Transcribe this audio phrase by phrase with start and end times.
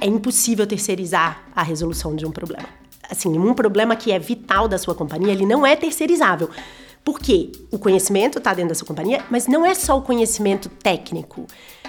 [0.00, 2.68] é impossível terceirizar a resolução de um problema.
[3.10, 6.50] Assim, um problema que é vital da sua companhia, ele não é terceirizável.
[7.04, 11.46] Porque o conhecimento está dentro da sua companhia, mas não é só o conhecimento técnico.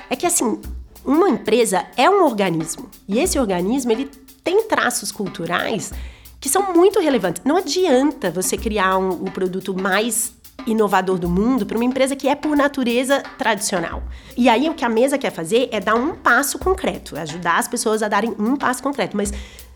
[0.09, 0.59] É que assim,
[1.03, 4.09] uma empresa é um organismo e esse organismo ele
[4.43, 5.91] tem traços culturais
[6.39, 7.41] que são muito relevantes.
[7.43, 10.33] Não adianta você criar um, o produto mais
[10.65, 14.03] inovador do mundo para uma empresa que é por natureza tradicional.
[14.37, 17.67] E aí o que a mesa quer fazer é dar um passo concreto, ajudar as
[17.67, 19.31] pessoas a darem um passo concreto, mas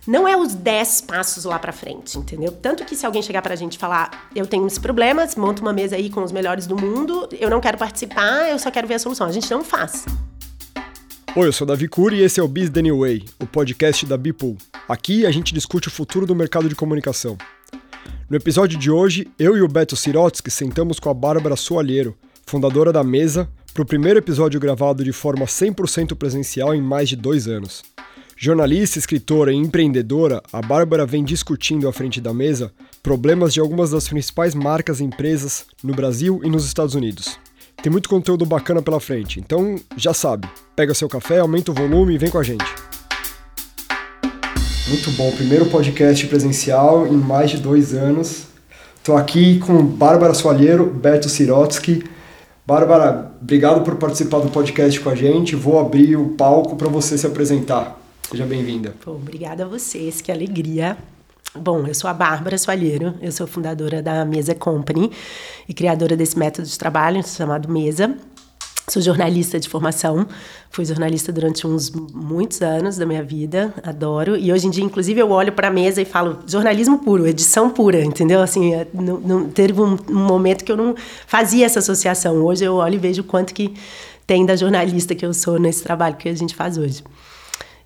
[0.05, 2.51] não é os 10 passos lá para frente, entendeu?
[2.51, 5.71] Tanto que se alguém chegar pra gente e falar, eu tenho esse problema, monta uma
[5.71, 8.95] mesa aí com os melhores do mundo, eu não quero participar, eu só quero ver
[8.95, 9.27] a solução.
[9.27, 10.05] A gente não faz.
[11.35, 14.57] Oi, eu sou Davi Cury e esse é o Biz Way, o podcast da Bipool.
[14.87, 17.37] Aqui a gente discute o futuro do mercado de comunicação.
[18.33, 22.15] No episódio de hoje, eu e o Beto Sirotsky sentamos com a Bárbara Soalheiro,
[22.47, 27.15] fundadora da Mesa, para o primeiro episódio gravado de forma 100% presencial em mais de
[27.15, 27.83] dois anos.
[28.35, 33.91] Jornalista, escritora e empreendedora, a Bárbara vem discutindo à frente da mesa problemas de algumas
[33.91, 37.39] das principais marcas e empresas no Brasil e nos Estados Unidos.
[37.83, 42.15] Tem muito conteúdo bacana pela frente, então já sabe, pega seu café, aumenta o volume
[42.15, 42.65] e vem com a gente.
[44.87, 48.47] Muito bom, primeiro podcast presencial em mais de dois anos.
[48.97, 52.03] Estou aqui com Bárbara Soalheiro, Beto Sirotsky.
[52.67, 55.55] Bárbara, obrigado por participar do podcast com a gente.
[55.55, 57.97] Vou abrir o palco para você se apresentar.
[58.29, 58.93] Seja bem-vinda.
[59.05, 60.97] Obrigada a vocês, que alegria.
[61.55, 65.11] Bom, eu sou a Bárbara Soalheiro, eu sou fundadora da Mesa Company
[65.67, 68.17] e criadora desse método de trabalho chamado Mesa.
[68.89, 70.27] Sou jornalista de formação,
[70.69, 74.35] fui jornalista durante uns muitos anos da minha vida, adoro.
[74.35, 77.69] E hoje em dia, inclusive, eu olho para a mesa e falo jornalismo puro, edição
[77.69, 78.41] pura, entendeu?
[78.41, 82.35] Assim, é, não, não, teve um, um, momento que eu não fazia essa associação.
[82.43, 83.73] Hoje eu olho e vejo o quanto que
[84.27, 87.03] tem da jornalista que eu sou nesse trabalho que a gente faz hoje.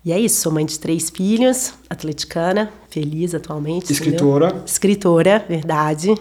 [0.04, 3.92] E é isso, sou mãe de três filhos, atleticana, feliz atualmente.
[3.92, 4.46] Escritora.
[4.46, 4.64] Entendeu?
[4.64, 6.14] Escritora, verdade.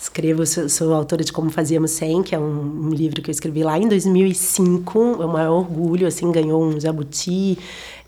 [0.00, 3.32] Escrevo, sou, sou, autora de Como Fazíamos Sem, que é um, um, livro que eu
[3.32, 5.18] escrevi lá em 2005.
[5.20, 7.58] É um maior orgulho, assim, ganhou um jabuti,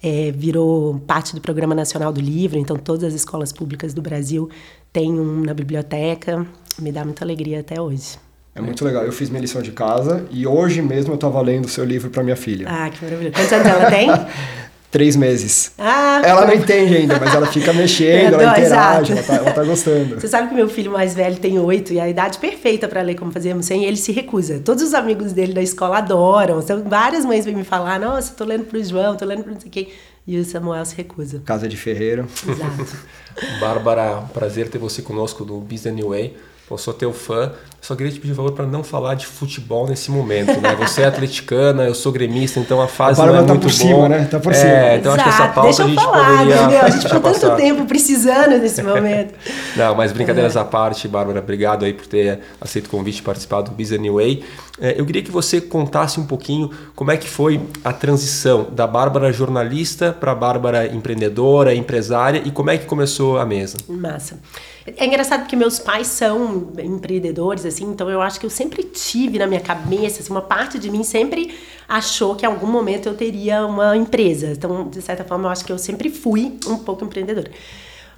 [0.03, 2.59] é, virou parte do Programa Nacional do Livro.
[2.59, 4.49] Então, todas as escolas públicas do Brasil
[4.91, 6.47] têm um na biblioteca.
[6.79, 8.17] Me dá muita alegria até hoje.
[8.55, 9.05] É muito legal.
[9.05, 12.09] Eu fiz minha lição de casa e hoje mesmo eu estava lendo o seu livro
[12.09, 12.67] para minha filha.
[12.71, 13.33] Ah, que maravilha.
[13.33, 14.09] Quantos anos ela tem?
[14.93, 15.73] três meses.
[15.79, 19.65] Ah, ela não entende ainda, mas ela fica mexendo, ela interage, ela tá, ela tá,
[19.65, 20.21] gostando.
[20.21, 23.15] Você sabe que meu filho mais velho tem oito e a idade perfeita para ler
[23.15, 24.61] como fazíamos sem, ele se recusa.
[24.61, 26.61] Todos os amigos dele da escola adoram.
[26.61, 29.61] Então, várias mães vêm me falar: nossa, tô lendo pro João, tô lendo pro não
[29.61, 29.89] sei quem.
[30.27, 31.43] E o Samuel se recusa.
[31.45, 32.29] Casa de Ferreiro.
[32.47, 32.97] Exato.
[33.59, 36.37] Bárbara, prazer ter você conosco do Business New Way.
[36.71, 37.53] Eu sou teu fã.
[37.83, 40.77] Só queria te pedir um favor para não falar de futebol nesse momento, né?
[40.79, 43.73] Você é atleticana, eu sou gremista, então a fase a não é tá muito por
[43.73, 44.25] cima, né?
[44.31, 44.95] Tá por é, cima.
[44.95, 45.21] Então Exato.
[45.21, 46.81] acho que essa pauta Deixa a gente falar, poderia entendeu?
[46.81, 49.35] A gente ficou tanto tempo precisando nesse momento.
[49.75, 50.61] não, mas brincadeiras é.
[50.61, 54.45] à parte, Bárbara, obrigado aí por ter aceito o convite de participar do Business Anyway.
[54.81, 58.87] É, eu queria que você contasse um pouquinho como é que foi a transição da
[58.87, 63.77] Bárbara jornalista para a Bárbara empreendedora, empresária e como é que começou a mesa.
[63.89, 64.39] Massa.
[64.85, 69.39] É engraçado porque meus pais são empreendedores, assim, então eu acho que eu sempre tive
[69.39, 71.55] na minha cabeça, assim, uma parte de mim sempre
[71.89, 74.49] achou que em algum momento eu teria uma empresa.
[74.53, 77.51] Então, de certa forma, eu acho que eu sempre fui um pouco empreendedora.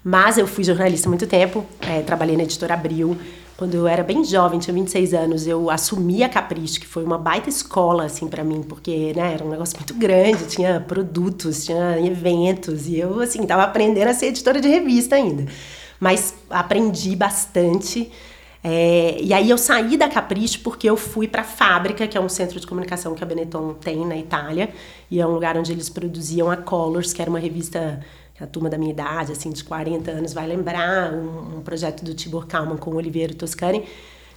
[0.02, 3.16] Mas eu fui jornalista há muito tempo, é, trabalhei na editora Abril.
[3.56, 7.16] Quando eu era bem jovem, tinha 26 anos, eu assumi a Capricho, que foi uma
[7.18, 12.00] baita escola, assim, para mim, porque, né, era um negócio muito grande, tinha produtos, tinha
[12.00, 15.46] eventos, e eu, assim, tava aprendendo a ser editora de revista ainda
[15.98, 18.10] mas aprendi bastante.
[18.62, 22.20] É, e aí eu saí da Capricho porque eu fui para a Fábrica, que é
[22.20, 24.70] um centro de comunicação que a Benetton tem na Itália,
[25.10, 28.00] e é um lugar onde eles produziam a Colors, que era uma revista
[28.40, 32.14] a turma da minha idade, assim, de 40 anos, vai lembrar, um, um projeto do
[32.14, 33.84] Tibor Kalman com o Oliveira Toscani.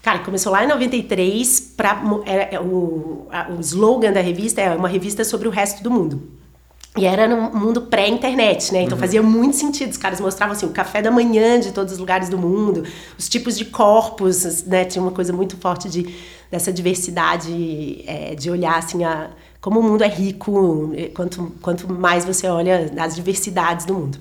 [0.04, 4.76] Cara, começou lá em 93, pra, é, é, o, a, o slogan da revista é
[4.76, 6.30] uma revista sobre o resto do mundo.
[6.98, 8.82] E era num mundo pré-internet, né?
[8.82, 9.02] Então uhum.
[9.02, 9.92] fazia muito sentido.
[9.92, 12.84] Os caras mostravam assim, o café da manhã de todos os lugares do mundo,
[13.18, 14.84] os tipos de corpos, né?
[14.86, 16.16] Tinha uma coisa muito forte de,
[16.50, 19.30] dessa diversidade, é, de olhar assim, a,
[19.62, 24.18] como o mundo é rico, quanto, quanto mais você olha as diversidades do mundo.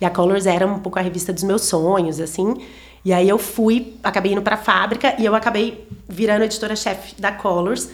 [0.00, 2.56] E a Colors era um pouco a revista dos meus sonhos, assim.
[3.04, 7.30] E aí eu fui, acabei indo para a fábrica e eu acabei virando editora-chefe da
[7.32, 7.90] Colors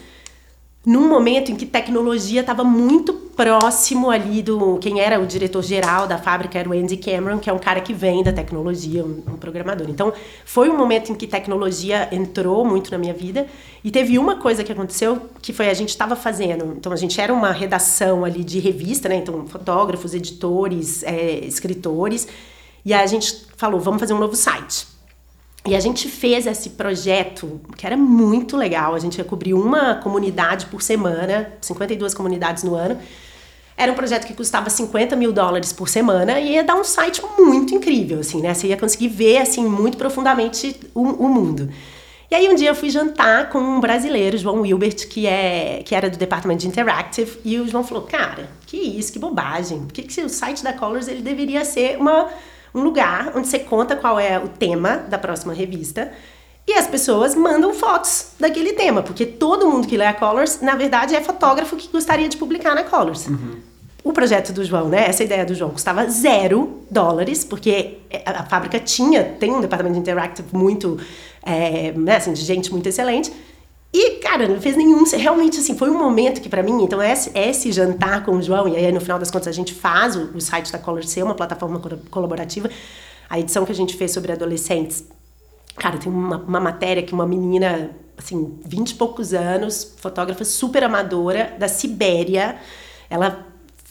[0.84, 6.06] num momento em que tecnologia estava muito próximo ali do quem era o diretor geral
[6.06, 9.22] da fábrica era o Andy Cameron que é um cara que vem da tecnologia um,
[9.28, 9.88] um, programador.
[9.90, 10.12] Então
[10.44, 13.46] foi um momento em que tecnologia entrou muito na minha vida.
[13.84, 16.74] E teve uma coisa que aconteceu que foi a gente estava fazendo.
[16.76, 19.16] Então a gente era uma redação ali de revista né?
[19.16, 22.26] Então fotógrafos editores é, escritores.
[22.84, 24.89] E a gente falou vamos fazer um novo site
[25.66, 28.94] e a gente fez esse projeto, que era muito legal.
[28.94, 32.98] A gente ia cobrir uma comunidade por semana, 52 comunidades no ano.
[33.76, 37.22] Era um projeto que custava 50 mil dólares por semana e ia dar um site
[37.38, 38.52] muito incrível, assim, né?
[38.52, 41.70] Você ia conseguir ver, assim, muito profundamente o, o mundo.
[42.30, 45.94] E aí um dia eu fui jantar com um brasileiro, João Wilbert, que, é, que
[45.94, 49.80] era do departamento de Interactive, e o João falou, cara, que isso, que bobagem.
[49.80, 52.28] Por que, que o site da Colors ele deveria ser uma
[52.74, 56.12] um lugar onde você conta qual é o tema da próxima revista
[56.66, 60.76] e as pessoas mandam fotos daquele tema, porque todo mundo que lê a Colors, na
[60.76, 63.26] verdade, é fotógrafo que gostaria de publicar na Colors.
[63.26, 63.56] Uhum.
[64.04, 65.06] O projeto do João, né?
[65.08, 69.94] Essa ideia do João custava zero dólares, porque a, a fábrica tinha, tem um departamento
[69.94, 70.98] de interactive muito,
[71.42, 73.32] é, né, assim, de gente muito excelente.
[73.92, 75.02] E, cara, não fez nenhum.
[75.04, 78.68] Realmente, assim, foi um momento que, para mim, então, esse, esse jantar com o João,
[78.68, 81.24] e aí, no final das contas, a gente faz o, o site da Color ser
[81.24, 82.70] uma plataforma colaborativa.
[83.28, 85.04] A edição que a gente fez sobre adolescentes.
[85.76, 90.84] Cara, tem uma, uma matéria que uma menina, assim, 20 e poucos anos, fotógrafa super
[90.84, 92.58] amadora, da Sibéria,
[93.08, 93.46] ela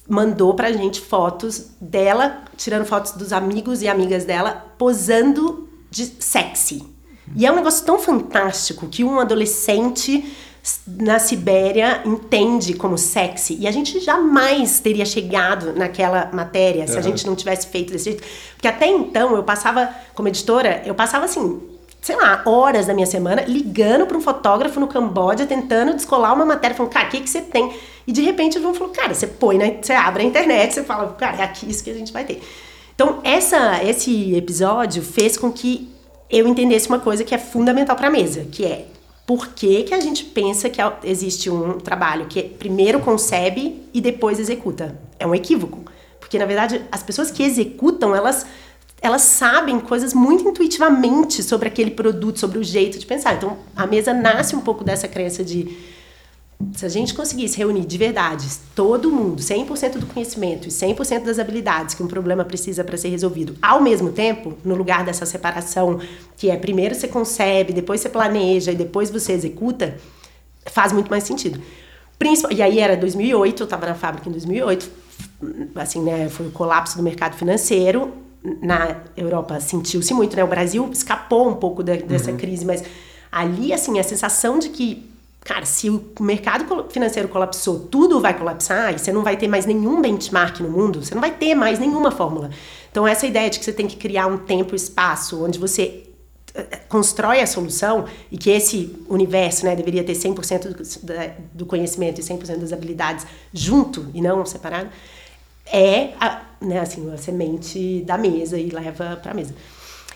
[0.08, 6.99] mandou pra gente fotos dela, tirando fotos dos amigos e amigas dela, posando de sexy
[7.36, 10.26] e é um negócio tão fantástico que um adolescente
[10.86, 13.58] na Sibéria entende como sexy.
[13.60, 17.00] E a gente jamais teria chegado naquela matéria se uhum.
[17.00, 18.24] a gente não tivesse feito desse jeito.
[18.54, 21.62] Porque até então eu passava, como editora, eu passava assim,
[22.02, 26.46] sei lá, horas da minha semana ligando para um fotógrafo no Camboja, tentando descolar uma
[26.46, 27.74] matéria, falando, cara, o que, que você tem?
[28.06, 30.84] E de repente o João falou, cara, você põe, na, você abre a internet, você
[30.84, 32.42] fala, cara, é aqui isso que a gente vai ter.
[32.94, 35.90] Então, essa, esse episódio fez com que
[36.30, 38.86] eu entendesse uma coisa que é fundamental para a mesa, que é
[39.26, 44.40] por que, que a gente pensa que existe um trabalho que primeiro concebe e depois
[44.40, 45.00] executa.
[45.20, 45.84] É um equívoco.
[46.20, 48.46] Porque, na verdade, as pessoas que executam, elas,
[49.02, 53.36] elas sabem coisas muito intuitivamente sobre aquele produto, sobre o jeito de pensar.
[53.36, 55.78] Então, a mesa nasce um pouco dessa crença de
[56.76, 58.46] se a gente conseguisse reunir de verdade
[58.76, 63.10] todo mundo, 100% do conhecimento e 100% das habilidades que um problema precisa para ser
[63.10, 66.00] resolvido, ao mesmo tempo, no lugar dessa separação
[66.36, 69.98] que é primeiro você concebe, depois você planeja e depois você executa,
[70.66, 71.62] faz muito mais sentido.
[72.18, 74.92] Principal, e aí era 2008, eu estava na fábrica em 2008,
[75.76, 78.14] assim, né, foi o colapso do mercado financeiro,
[78.62, 82.38] na Europa sentiu-se muito, né, o Brasil escapou um pouco de, dessa uhum.
[82.38, 82.84] crise, mas
[83.32, 85.10] ali, assim, a sensação de que
[85.42, 89.66] Cara, se o mercado financeiro colapsou, tudo vai colapsar e você não vai ter mais
[89.66, 92.50] nenhum benchmark no mundo, você não vai ter mais nenhuma fórmula.
[92.92, 96.04] Então, essa ideia de que você tem que criar um tempo e espaço onde você
[96.54, 102.20] eh, eh, constrói a solução e que esse universo né, deveria ter 100% do conhecimento
[102.20, 104.90] e 100% das habilidades junto e não separado,
[105.66, 109.56] é a, né, assim, a semente da mesa e leva para a mesa.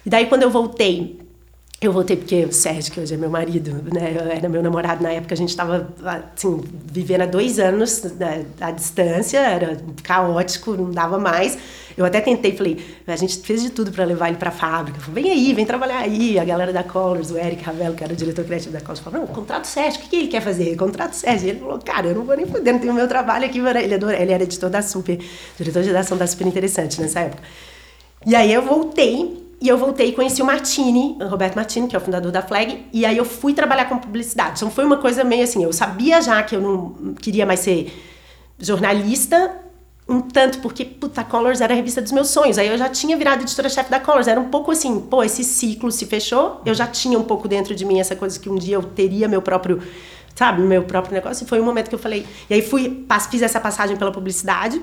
[0.06, 1.23] E daí, quando eu voltei
[1.88, 5.12] eu voltei porque o Sérgio, que hoje é meu marido, né, era meu namorado na
[5.12, 5.88] época, a gente estava
[6.36, 11.58] assim, vivendo há dois anos né, à distância, era caótico, não dava mais.
[11.96, 15.00] Eu até tentei, falei, a gente fez de tudo para levar ele para a fábrica.
[15.00, 16.40] Falei, vem aí, vem trabalhar aí.
[16.40, 19.20] A galera da Colors, o Eric Ravel, que era o diretor criativo da Colors, falou,
[19.20, 20.76] não, contrato Sérgio, o que, que ele quer fazer?
[20.76, 21.50] Contrato Sérgio.
[21.50, 23.60] Ele falou, cara, eu não vou nem poder, não tenho meu trabalho aqui.
[23.60, 25.20] Ele, adora, ele era editor da Super,
[25.58, 27.44] diretor de redação da Super Interessante nessa época.
[28.26, 31.96] E aí eu voltei e eu voltei e conheci o Martini, o Roberto Martini, que
[31.96, 34.58] é o fundador da Flag, e aí eu fui trabalhar com publicidade.
[34.58, 37.90] Então foi uma coisa meio assim, eu sabia já que eu não queria mais ser
[38.60, 39.56] jornalista,
[40.06, 42.58] um tanto porque, puta, Colors era a revista dos meus sonhos.
[42.58, 44.28] Aí eu já tinha virado editora-chefe da Colors.
[44.28, 46.60] Era um pouco assim, pô, esse ciclo se fechou.
[46.66, 49.30] Eu já tinha um pouco dentro de mim essa coisa que um dia eu teria
[49.30, 49.82] meu próprio,
[50.36, 51.46] sabe, meu próprio negócio.
[51.46, 52.26] E foi um momento que eu falei.
[52.50, 54.82] E aí fui, fiz essa passagem pela publicidade.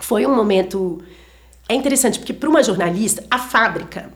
[0.00, 1.00] Foi um momento
[1.68, 4.10] é interessante porque para uma jornalista, a fábrica.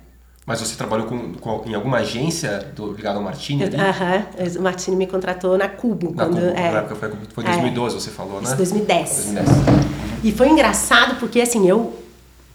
[0.47, 3.65] Mas você trabalhou com, com em alguma agência do, ligado ao Martini?
[3.65, 4.27] Aham,
[4.59, 6.15] o Martini me contratou na Cubo.
[6.15, 8.55] Na quando, Cubo, é, na época foi, foi 2012, é, você falou, né?
[8.55, 9.33] 2010.
[9.35, 9.49] 2010.
[10.23, 11.93] E foi engraçado porque, assim, eu,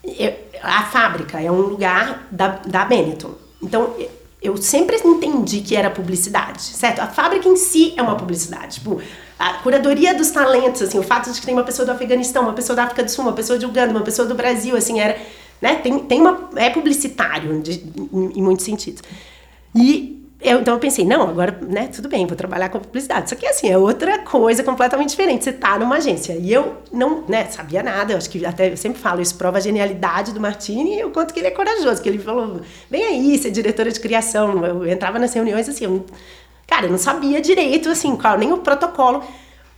[0.04, 0.34] eu,
[0.64, 3.32] A fábrica é um lugar da, da Benetton.
[3.62, 3.94] Então,
[4.42, 7.00] eu sempre entendi que era publicidade, certo?
[7.00, 8.76] A fábrica em si é uma publicidade.
[8.76, 9.02] Tipo,
[9.42, 12.54] a curadoria dos talentos, assim, o fato de que tem uma pessoa do Afeganistão, uma
[12.54, 15.18] pessoa da África do Sul, uma pessoa de Uganda, uma pessoa do Brasil, assim, era,
[15.60, 17.84] né, tem, tem uma, é publicitário de,
[18.14, 19.02] em, em muitos sentidos.
[19.74, 23.30] E eu, então eu pensei, não, agora, né, tudo bem, vou trabalhar com publicidade.
[23.30, 25.44] Só que assim, é outra coisa completamente diferente.
[25.44, 26.34] Você tá numa agência.
[26.34, 28.14] E eu não, né, sabia nada.
[28.14, 31.12] Eu acho que até eu sempre falo, isso prova a genialidade do Martini e o
[31.12, 32.02] quanto que ele é corajoso.
[32.02, 34.66] Que ele falou, vem aí, ser diretora de criação.
[34.66, 36.04] Eu entrava nas reuniões assim, eu,
[36.72, 39.22] cara, eu não sabia direito, assim, qual, nem o protocolo.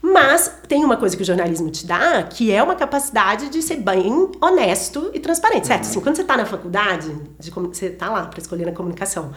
[0.00, 3.76] Mas tem uma coisa que o jornalismo te dá, que é uma capacidade de ser
[3.76, 5.82] bem honesto e transparente, certo?
[5.82, 9.32] Assim, quando você está na faculdade, de, você está lá para escolher a comunicação,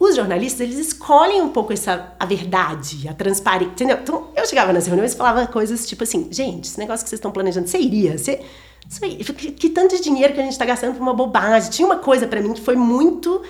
[0.00, 3.98] os jornalistas, eles escolhem um pouco essa a verdade, a transparência, entendeu?
[4.02, 7.18] Então, eu chegava nas reuniões e falava coisas tipo assim, gente, esse negócio que vocês
[7.18, 8.16] estão planejando, você iria?
[8.16, 8.40] Você,
[8.88, 11.70] isso aí, que, que tanto de dinheiro que a gente está gastando por uma bobagem.
[11.70, 13.42] Tinha uma coisa para mim que foi muito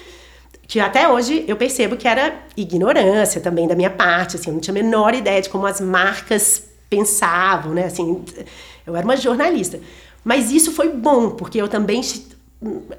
[0.67, 4.61] que até hoje eu percebo que era ignorância também da minha parte, assim, eu não
[4.61, 7.85] tinha a menor ideia de como as marcas pensavam, né?
[7.85, 8.23] Assim,
[8.87, 9.81] eu era uma jornalista.
[10.23, 12.03] Mas isso foi bom, porque eu também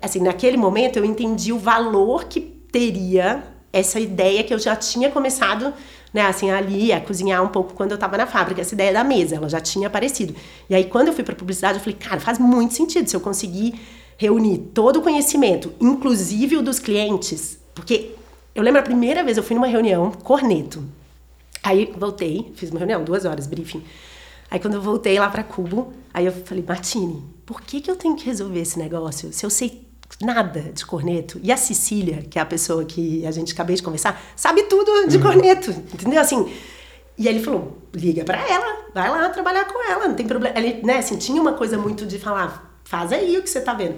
[0.02, 5.12] assim, naquele momento eu entendi o valor que teria essa ideia que eu já tinha
[5.12, 5.74] começado,
[6.14, 9.04] né, assim, ali a cozinhar um pouco quando eu estava na fábrica, essa ideia da
[9.04, 10.36] mesa, ela já tinha aparecido.
[10.70, 13.20] E aí quando eu fui para publicidade, eu falei, cara, faz muito sentido se eu
[13.20, 13.80] conseguir
[14.20, 18.12] reunir todo o conhecimento, inclusive o dos clientes, porque
[18.54, 20.84] eu lembro a primeira vez eu fui numa reunião, corneto.
[21.64, 23.82] Aí voltei, fiz uma reunião, duas horas, briefing.
[24.52, 27.96] Aí quando eu voltei lá para Cubo, aí eu falei, Martini, por que, que eu
[27.96, 29.88] tenho que resolver esse negócio se eu sei
[30.22, 31.40] nada de corneto.
[31.42, 35.08] E a Cecília, que é a pessoa que a gente acabei de conversar, sabe tudo
[35.08, 35.24] de uhum.
[35.24, 36.20] corneto, entendeu?
[36.20, 36.52] Assim,
[37.18, 40.58] e ele falou: liga para ela, vai lá trabalhar com ela, não tem problema.
[40.60, 43.74] Ele, né, assim, tinha uma coisa muito de falar: faz aí o que você tá
[43.74, 43.96] vendo.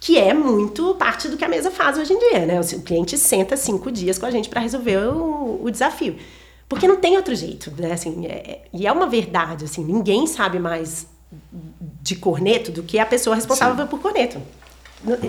[0.00, 2.60] Que é muito parte do que a mesa faz hoje em dia, né?
[2.60, 6.16] O cliente senta cinco dias com a gente para resolver o, o, desafio.
[6.68, 7.92] Porque não tem outro jeito, né?
[7.92, 11.06] Assim, é, é, e é uma verdade, assim, ninguém sabe mais
[12.02, 13.90] de corneto do que a pessoa responsável Sim.
[13.90, 14.42] por corneto.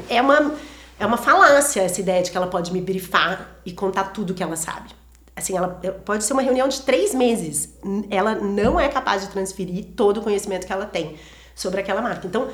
[0.09, 0.55] É uma,
[0.99, 4.41] é uma falácia essa ideia de que ela pode me brifar e contar tudo que
[4.41, 4.89] ela sabe.
[5.35, 7.77] Assim, ela pode ser uma reunião de três meses.
[8.09, 11.15] Ela não é capaz de transferir todo o conhecimento que ela tem
[11.55, 12.25] sobre aquela marca.
[12.25, 12.49] Então,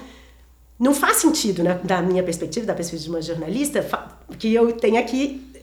[0.79, 3.85] não faz sentido, né, da minha perspectiva, da perspectiva de uma jornalista,
[4.37, 5.53] que eu tenha que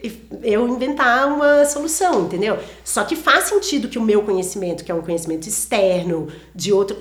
[0.43, 2.59] eu inventar uma solução, entendeu?
[2.85, 6.97] Só que faz sentido que o meu conhecimento, que é um conhecimento externo, de outro,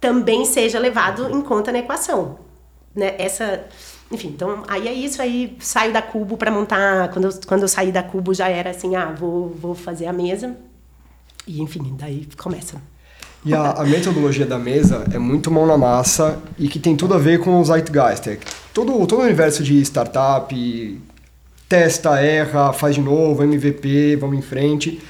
[0.00, 2.38] também seja levado em conta na equação
[2.98, 3.64] né, essa
[4.10, 7.68] enfim, então aí é isso, aí saio da Cubo para montar, quando eu, quando eu
[7.68, 10.56] saí da Cubo já era assim, ah, vou, vou fazer a mesa,
[11.46, 12.80] e enfim, daí começa.
[13.44, 17.14] E a, a metodologia da mesa é muito mão na massa e que tem tudo
[17.14, 18.38] a ver com o Zeitgeist, é
[18.74, 21.00] todo, todo o universo de startup,
[21.68, 25.00] testa, erra, faz de novo, MVP, vamos em frente,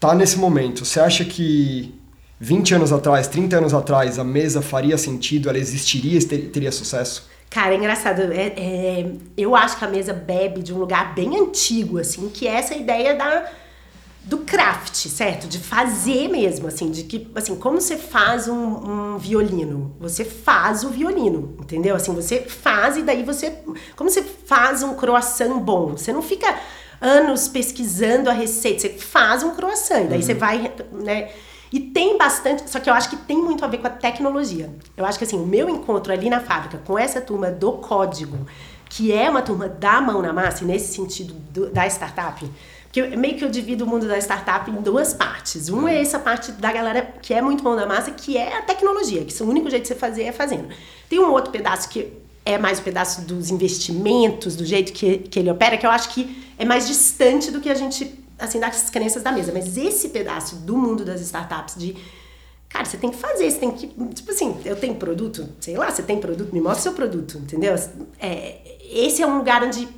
[0.00, 0.84] tá nesse momento.
[0.84, 1.94] Você acha que
[2.40, 7.28] 20 anos atrás, 30 anos atrás, a mesa faria sentido, ela existiria, teria sucesso?
[7.50, 8.20] Cara, é engraçado.
[8.32, 12.48] É, é, eu acho que a mesa bebe de um lugar bem antigo, assim, que
[12.48, 13.44] é essa ideia da,
[14.24, 15.46] do craft, certo?
[15.46, 19.94] De fazer mesmo, assim, de que, assim, como você faz um, um, violino?
[20.00, 21.94] Você faz o violino, entendeu?
[21.94, 23.58] Assim, você faz e daí você.
[23.94, 25.92] Como você faz um croissant bom?
[25.92, 26.58] Você não fica
[27.00, 30.24] anos pesquisando a receita, você faz um croissant, e daí uhum.
[30.24, 31.28] você vai, né?
[31.70, 34.70] E tem bastante, só que eu acho que tem muito a ver com a tecnologia.
[34.96, 38.46] Eu acho que assim, o meu encontro ali na fábrica com essa turma do código,
[38.94, 42.48] que é uma turma da mão na massa, e nesse sentido do, da startup,
[42.92, 45.68] que eu, meio que eu divido o mundo da startup em duas partes.
[45.68, 48.62] Um é essa parte da galera que é muito mão na massa, que é a
[48.62, 50.68] tecnologia, que o único jeito de você fazer é fazendo.
[51.08, 52.12] Tem um outro pedaço que
[52.44, 56.10] é mais o pedaço dos investimentos, do jeito que, que ele opera, que eu acho
[56.10, 59.50] que é mais distante do que a gente assim, das crenças da mesa.
[59.52, 61.96] Mas esse pedaço do mundo das startups de
[62.74, 63.86] cara, você tem que fazer, você tem que.
[63.86, 67.38] Tipo assim, eu tenho produto, sei lá, você tem produto, me mostra o seu produto,
[67.38, 67.74] entendeu?
[68.18, 68.56] É,
[68.94, 69.88] esse é um lugar onde.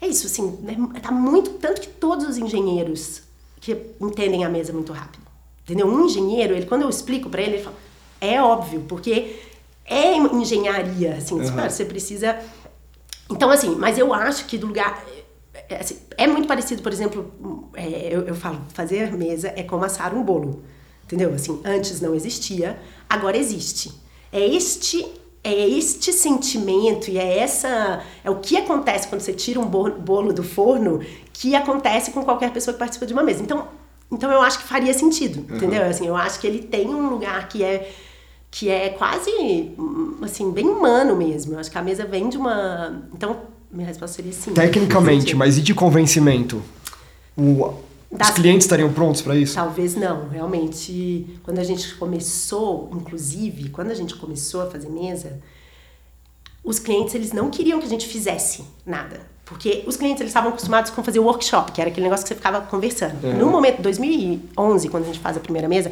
[0.00, 1.50] É isso, assim, né, tá muito.
[1.52, 3.22] Tanto que todos os engenheiros
[3.60, 5.22] que entendem a mesa muito rápido.
[5.62, 5.86] Entendeu?
[5.86, 7.76] Um engenheiro, ele, quando eu explico para ele, ele fala,
[8.20, 9.38] é óbvio, porque
[9.84, 11.54] é engenharia, assim, uhum.
[11.54, 12.38] cara, você precisa.
[13.30, 15.04] Então, assim, mas eu acho que do lugar.
[15.68, 19.84] É, assim, é muito parecido, por exemplo, é, eu, eu falo, fazer mesa é como
[19.84, 20.64] assar um bolo.
[21.04, 21.34] Entendeu?
[21.34, 23.92] Assim, antes não existia, agora existe.
[24.32, 25.04] É este
[25.42, 30.32] é este sentimento e é essa é o que acontece quando você tira um bolo
[30.32, 31.00] do forno
[31.32, 33.42] que acontece com qualquer pessoa que participa de uma mesa.
[33.42, 33.66] Então,
[34.12, 35.56] então eu acho que faria sentido, uhum.
[35.56, 35.82] entendeu?
[35.84, 37.90] Assim, eu acho que ele tem um lugar que é
[38.50, 39.30] que é quase
[40.22, 41.54] assim bem humano mesmo.
[41.54, 44.52] Eu acho que a mesa vem de uma então minha resposta seria sim.
[44.52, 46.62] Tecnicamente, mas e de convencimento?
[47.36, 47.72] O,
[48.10, 48.28] das...
[48.28, 49.54] Os clientes estariam prontos para isso?
[49.54, 50.28] Talvez não.
[50.28, 55.40] Realmente, quando a gente começou, inclusive, quando a gente começou a fazer mesa,
[56.64, 59.20] os clientes eles não queriam que a gente fizesse nada.
[59.44, 62.36] Porque os clientes eles estavam acostumados com fazer workshop, que era aquele negócio que você
[62.36, 63.24] ficava conversando.
[63.24, 63.38] Uhum.
[63.38, 65.90] No momento 2011, quando a gente faz a primeira mesa,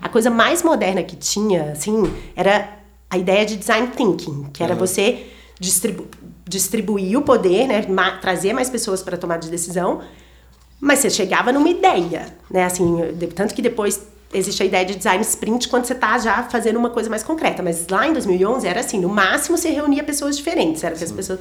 [0.00, 2.02] a coisa mais moderna que tinha, assim,
[2.36, 4.78] era a ideia de design thinking, que era uhum.
[4.78, 5.26] você
[5.58, 6.06] distribu
[6.48, 7.86] distribuir o poder, né,
[8.20, 10.00] trazer mais pessoas para tomar de decisão,
[10.80, 12.96] mas você chegava numa ideia, né, assim,
[13.34, 14.00] tanto que depois
[14.32, 17.62] existe a ideia de design sprint quando você está já fazendo uma coisa mais concreta,
[17.62, 21.12] mas lá em 2011 era assim, no máximo você reunia pessoas diferentes, era que as
[21.12, 21.40] pessoas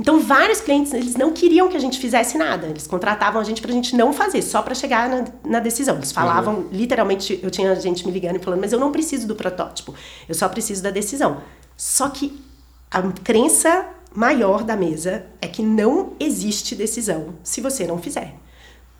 [0.00, 2.68] então, vários clientes, eles não queriam que a gente fizesse nada.
[2.68, 5.96] Eles contratavam a gente pra gente não fazer, só para chegar na, na, decisão.
[5.96, 6.68] Eles falavam, uhum.
[6.72, 9.94] literalmente, eu tinha gente me ligando e falando, mas eu não preciso do protótipo,
[10.26, 11.42] eu só preciso da decisão.
[11.76, 12.42] Só que
[12.90, 18.36] a crença maior da mesa é que não existe decisão se você não fizer.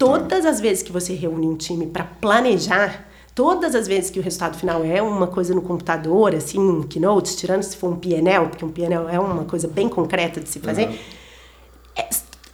[0.00, 4.22] Todas as vezes que você reúne um time para planejar, todas as vezes que o
[4.22, 8.48] resultado final é uma coisa no computador, assim, um keynote, tirando se for um PNL,
[8.48, 10.98] porque um PNL é uma coisa bem concreta de se fazer, uhum.
[11.96, 12.08] é,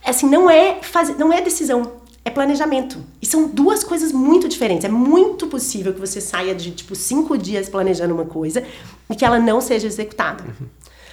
[0.04, 1.92] assim, não é, faz, não é decisão,
[2.24, 2.98] é planejamento.
[3.22, 4.84] E são duas coisas muito diferentes.
[4.84, 8.64] É muito possível que você saia de, tipo, cinco dias planejando uma coisa
[9.08, 10.42] e que ela não seja executada.
[10.42, 10.66] Uhum.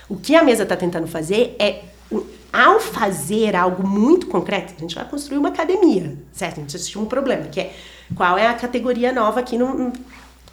[0.09, 1.92] O que a mesa está tentando fazer é
[2.51, 6.57] ao fazer algo muito concreto, a gente vai construir uma academia, certo?
[6.57, 7.73] A gente assistiu um problema, que é
[8.15, 9.91] qual é a categoria nova aqui no,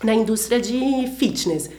[0.03, 1.71] na indústria de fitness.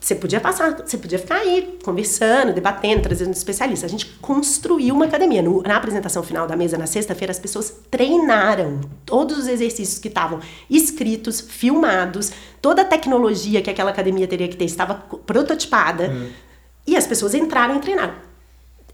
[0.00, 3.88] Você podia passar, você podia ficar aí conversando, debatendo, trazendo especialistas.
[3.88, 5.42] A gente construiu uma academia.
[5.42, 10.08] No, na apresentação final da mesa, na sexta-feira, as pessoas treinaram todos os exercícios que
[10.08, 16.08] estavam escritos, filmados, toda a tecnologia que aquela academia teria que ter estava prototipada.
[16.08, 16.30] Uhum.
[16.86, 18.25] E as pessoas entraram e treinaram.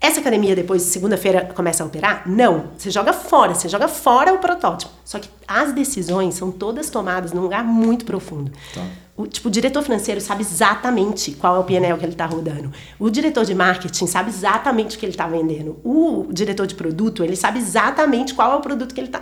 [0.02, 2.24] Essa academia depois, segunda-feira, começa a operar?
[2.26, 2.70] Não.
[2.76, 4.90] Você joga fora, você joga fora o protótipo.
[5.04, 8.50] Só que as decisões são todas tomadas num lugar muito profundo.
[8.74, 8.84] Tá.
[9.16, 12.72] O, tipo, o diretor financeiro sabe exatamente qual é o PNL que ele está rodando.
[12.98, 15.78] O diretor de marketing sabe exatamente o que ele está vendendo.
[15.84, 19.20] O diretor de produto, ele sabe exatamente qual é o produto que ele está...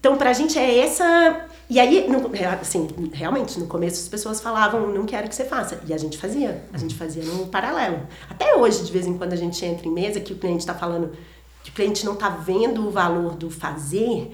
[0.00, 2.30] Então, para a gente é essa e aí, no,
[2.60, 5.80] assim, realmente, no começo as pessoas falavam, não quero que você faça.
[5.86, 6.64] E a gente fazia.
[6.72, 8.00] A gente fazia no paralelo.
[8.28, 10.74] Até hoje, de vez em quando, a gente entra em mesa que o cliente está
[10.74, 11.12] falando
[11.64, 14.30] que o cliente não está vendo o valor do fazer.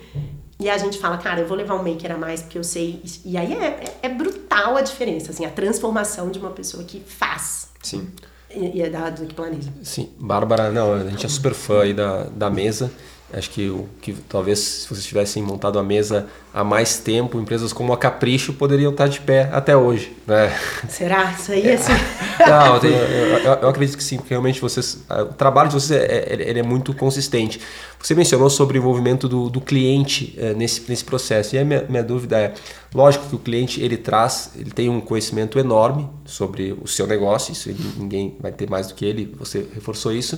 [0.59, 3.01] E a gente fala, cara, eu vou levar um maker a mais porque eu sei.
[3.25, 7.01] E aí é, é, é brutal a diferença, assim, a transformação de uma pessoa que
[7.01, 7.71] faz.
[7.83, 8.11] Sim.
[8.55, 9.71] E, e é da, do que planeja.
[9.83, 10.11] Sim.
[10.19, 12.91] Bárbara, não, a gente é super fã aí da, da mesa.
[13.33, 17.73] Acho que, o, que talvez se vocês tivessem montado a mesa há mais tempo, empresas
[17.73, 20.13] como a Capricho poderiam estar de pé até hoje.
[20.27, 20.53] Né?
[20.89, 21.31] Será?
[21.31, 21.93] Isso aí é assim.
[22.45, 26.51] Não, eu, eu, eu, acredito que sim, porque realmente vocês, o trabalho de vocês é,
[26.51, 27.61] é, é muito consistente.
[28.01, 31.55] Você mencionou sobre o envolvimento do, do cliente é, nesse, nesse processo.
[31.55, 32.55] E a minha, minha dúvida é,
[32.93, 37.53] lógico que o cliente ele traz, ele tem um conhecimento enorme sobre o seu negócio,
[37.53, 40.37] isso ele, ninguém vai ter mais do que ele, você reforçou isso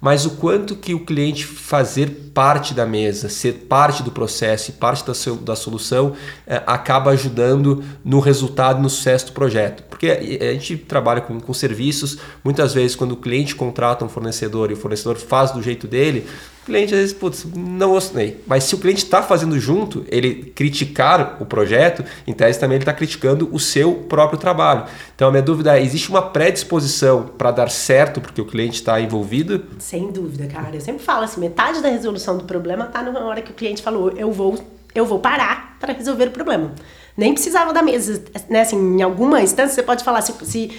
[0.00, 4.74] mas o quanto que o cliente fazer parte da mesa, ser parte do processo e
[4.74, 6.14] parte da, seu, da solução
[6.46, 9.82] é, acaba ajudando no resultado, no sucesso do projeto.
[9.84, 14.70] Porque a gente trabalha com, com serviços, muitas vezes quando o cliente contrata um fornecedor
[14.70, 16.26] e o fornecedor faz do jeito dele,
[16.64, 18.42] cliente às vezes, putz, não gostei.
[18.46, 22.82] Mas se o cliente está fazendo junto, ele criticar o projeto, em tese também ele
[22.82, 24.84] está criticando o seu próprio trabalho.
[25.14, 29.00] Então a minha dúvida é: existe uma predisposição para dar certo porque o cliente está
[29.00, 29.64] envolvido?
[29.78, 30.74] Sem dúvida, cara.
[30.74, 33.82] Eu sempre falo assim: metade da resolução do problema está na hora que o cliente
[33.82, 34.58] falou, eu vou,
[34.94, 36.72] eu vou parar para resolver o problema.
[37.16, 38.22] Nem precisava da mesa.
[38.48, 38.62] Né?
[38.62, 40.70] Assim, em alguma instância você pode falar se, se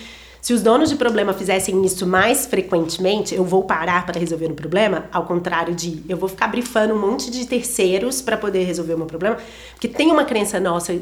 [0.46, 4.54] se os donos de problema fizessem isso mais frequentemente, eu vou parar para resolver um
[4.54, 8.94] problema, ao contrário de eu vou ficar brifando um monte de terceiros para poder resolver
[8.94, 9.40] o meu problema,
[9.72, 10.96] porque tem uma crença nossa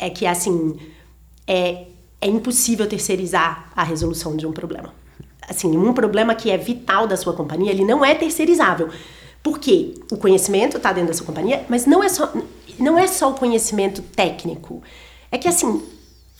[0.00, 0.76] é que assim
[1.46, 1.84] é,
[2.20, 4.92] é impossível terceirizar a resolução de um problema.
[5.48, 8.88] Assim, um problema que é vital da sua companhia, ele não é terceirizável.
[9.44, 12.32] Porque o conhecimento está dentro da sua companhia, mas não é só
[12.80, 14.82] não é só o conhecimento técnico.
[15.30, 15.84] É que assim,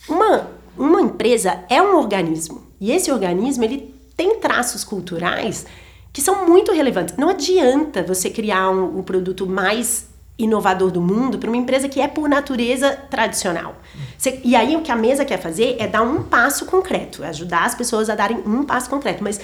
[0.09, 5.65] uma uma empresa é um organismo e esse organismo ele tem traços culturais
[6.11, 7.15] que são muito relevantes.
[7.17, 11.99] Não adianta você criar um, um produto mais inovador do mundo para uma empresa que
[11.99, 13.75] é por natureza tradicional.
[14.17, 17.65] Você, e aí o que a mesa quer fazer é dar um passo concreto, ajudar
[17.65, 19.39] as pessoas a darem um passo concreto, mas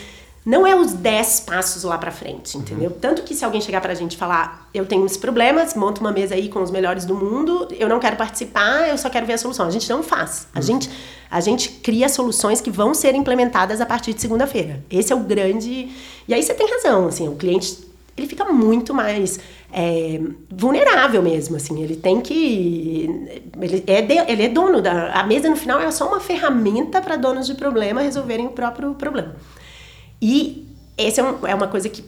[0.45, 2.91] não é os 10 passos lá para frente, entendeu?
[2.91, 2.99] Uhum.
[2.99, 6.11] Tanto que se alguém chegar pra gente e falar, eu tenho esse problema, monta uma
[6.11, 9.33] mesa aí com os melhores do mundo, eu não quero participar, eu só quero ver
[9.33, 9.65] a solução.
[9.65, 10.47] A gente não faz.
[10.53, 10.63] A, uhum.
[10.63, 10.89] gente,
[11.29, 14.83] a gente cria soluções que vão ser implementadas a partir de segunda-feira.
[14.89, 15.89] Esse é o grande...
[16.27, 17.77] E aí você tem razão, assim, o cliente,
[18.17, 19.39] ele fica muito mais
[19.71, 23.41] é, vulnerável mesmo, assim, ele tem que...
[23.59, 25.13] Ele é, de, ele é dono da...
[25.13, 28.93] A mesa, no final, é só uma ferramenta para donos de problema resolverem o próprio
[28.95, 29.35] problema.
[30.21, 30.65] E
[30.97, 32.03] essa é, um, é uma coisa que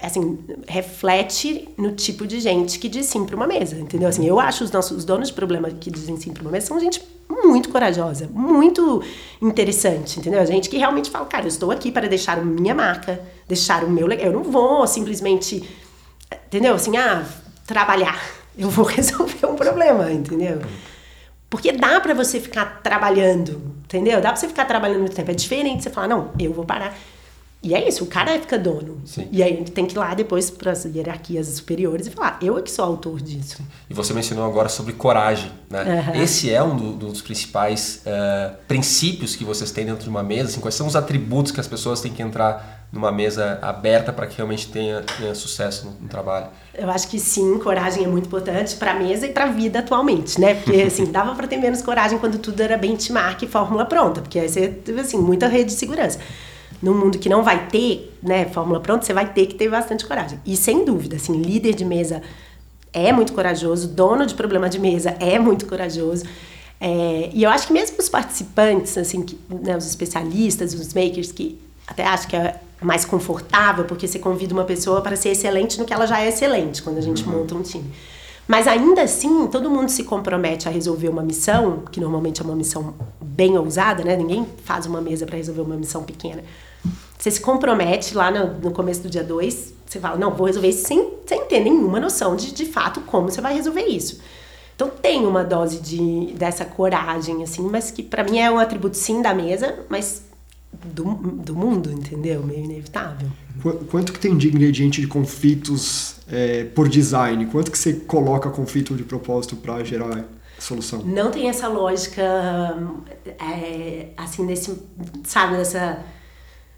[0.00, 4.08] assim, reflete no tipo de gente que diz sim para uma mesa, entendeu?
[4.08, 6.66] Assim, eu acho os nossos os donos de problema que dizem sim para uma mesa
[6.66, 7.02] são gente
[7.50, 9.02] muito corajosa, muito
[9.42, 10.40] interessante, entendeu?
[10.40, 13.82] A gente que realmente fala, cara, eu estou aqui para deixar a minha marca, deixar
[13.84, 14.26] o meu legado.
[14.26, 15.68] Eu não vou simplesmente,
[16.46, 16.74] entendeu?
[16.74, 17.24] Assim, ah,
[17.66, 18.20] trabalhar.
[18.56, 20.60] Eu vou resolver um problema, entendeu?
[21.48, 24.20] Porque dá para você ficar trabalhando, entendeu?
[24.20, 25.30] Dá para você ficar trabalhando muito tempo.
[25.32, 26.96] É diferente você falar, não, eu vou parar.
[27.62, 29.02] E é isso, o cara fica dono.
[29.04, 29.28] Sim.
[29.30, 32.38] E aí a gente tem que ir lá depois para as hierarquias superiores e falar,
[32.40, 33.58] eu é que sou autor disso.
[33.88, 36.04] E você mencionou agora sobre coragem, né?
[36.08, 36.22] Uhum.
[36.22, 40.48] Esse é um do, dos principais uh, princípios que vocês têm dentro de uma mesa.
[40.48, 44.26] Assim, quais são os atributos que as pessoas têm que entrar numa mesa aberta para
[44.26, 46.46] que realmente tenha, tenha sucesso no, no, trabalho?
[46.74, 49.80] Eu acho que sim, coragem é muito importante para a mesa e para a vida
[49.80, 50.54] atualmente, né?
[50.54, 54.38] Porque assim, dava para ter menos coragem quando tudo era benchmark e fórmula pronta, porque
[54.38, 56.18] aí você teve assim, muita rede de segurança
[56.82, 60.06] num mundo que não vai ter, né, fórmula pronta, você vai ter que ter bastante
[60.06, 60.40] coragem.
[60.46, 62.22] E sem dúvida, assim, líder de mesa
[62.92, 66.24] é muito corajoso, dono de problema de mesa é muito corajoso.
[66.80, 71.30] É, e eu acho que mesmo os participantes, assim, que, né, os especialistas, os makers,
[71.30, 75.78] que até acho que é mais confortável, porque você convida uma pessoa para ser excelente
[75.78, 77.40] no que ela já é excelente quando a gente uhum.
[77.40, 77.90] monta um time.
[78.48, 82.56] Mas ainda assim, todo mundo se compromete a resolver uma missão, que normalmente é uma
[82.56, 84.16] missão bem ousada, né?
[84.16, 86.42] Ninguém faz uma mesa para resolver uma missão pequena.
[87.20, 90.68] Você se compromete lá no, no começo do dia 2, você fala, não, vou resolver
[90.68, 94.22] isso sem, sem ter nenhuma noção de, de fato, como você vai resolver isso.
[94.74, 98.96] Então tem uma dose de, dessa coragem, assim, mas que para mim é um atributo
[98.96, 100.22] sim da mesa, mas
[100.72, 102.42] do, do mundo, entendeu?
[102.42, 103.28] Meio inevitável.
[103.90, 107.44] Quanto que tem de ingrediente de conflitos é, por design?
[107.46, 110.24] Quanto que você coloca conflito de propósito para gerar
[110.58, 111.02] solução?
[111.04, 112.22] Não tem essa lógica,
[113.38, 114.80] é, assim, desse,
[115.24, 116.02] sabe, dessa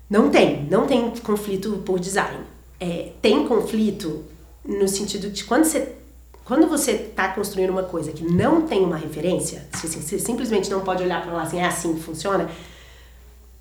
[0.09, 2.39] não tem, não tem conflito por design.
[2.79, 4.25] É, tem conflito
[4.65, 5.97] no sentido de quando você
[6.45, 10.81] quando você está construindo uma coisa que não tem uma referência, assim, você simplesmente não
[10.81, 12.51] pode olhar para lá assim, é assim que funciona,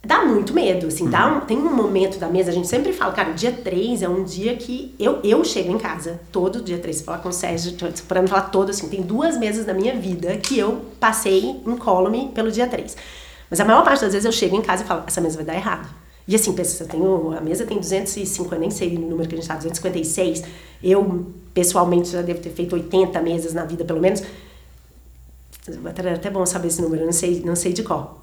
[0.03, 1.09] dá muito medo, assim, uhum.
[1.11, 4.01] dá um, tem um momento da mesa, a gente sempre fala, cara, o dia 3
[4.01, 7.29] é um dia que eu, eu chego em casa, todo dia 3, você fala com
[7.29, 7.73] o Sérgio,
[8.07, 12.31] para não falar todo, assim, tem duas mesas da minha vida que eu passei incólume
[12.33, 12.97] pelo dia 3.
[13.49, 15.45] Mas a maior parte das vezes eu chego em casa e falo, essa mesa vai
[15.45, 15.87] dar errado.
[16.27, 19.37] E assim, pensa, eu tenho, a mesa tem 250, nem sei o número que a
[19.37, 20.43] gente está, 256.
[20.83, 24.23] Eu, pessoalmente, já devo ter feito 80 mesas na vida, pelo menos.
[25.95, 28.19] Era até bom saber esse número, não sei, não sei de qual.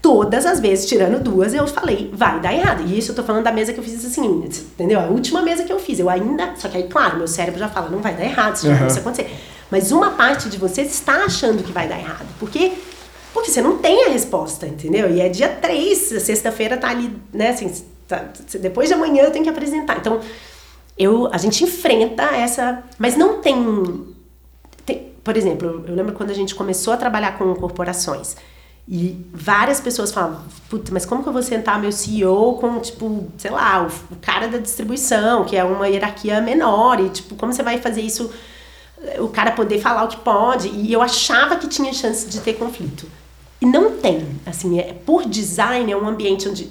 [0.00, 2.82] Todas as vezes, tirando duas, eu falei, vai dar errado.
[2.86, 4.98] E isso eu tô falando da mesa que eu fiz assim, entendeu?
[4.98, 6.54] A última mesa que eu fiz, eu ainda.
[6.56, 8.76] Só que aí, claro, meu cérebro já fala, não vai dar errado, isso uhum.
[8.76, 9.30] vai acontecer.
[9.70, 12.26] Mas uma parte de você está achando que vai dar errado.
[12.38, 12.72] Porque
[13.38, 15.10] porque você não tem a resposta, entendeu?
[15.10, 17.50] E é dia 3, sexta-feira tá ali, né?
[17.50, 17.72] Assim,
[18.06, 18.24] tá,
[18.60, 19.98] depois de amanhã eu tenho que apresentar.
[19.98, 20.20] Então,
[20.98, 22.82] eu, a gente enfrenta essa.
[22.98, 24.06] Mas não tem,
[24.84, 25.12] tem.
[25.22, 28.36] Por exemplo, eu lembro quando a gente começou a trabalhar com corporações.
[28.90, 33.28] E várias pessoas falavam, puta, mas como que eu vou sentar meu CEO com, tipo,
[33.36, 37.52] sei lá, o, o, cara da distribuição, que é uma hierarquia menor, e, tipo, como
[37.52, 38.32] você vai fazer isso,
[39.18, 40.68] o cara poder falar o que pode?
[40.68, 43.06] E eu achava que tinha chance de ter conflito.
[43.60, 46.70] E não tem, assim, é, por design é um ambiente onde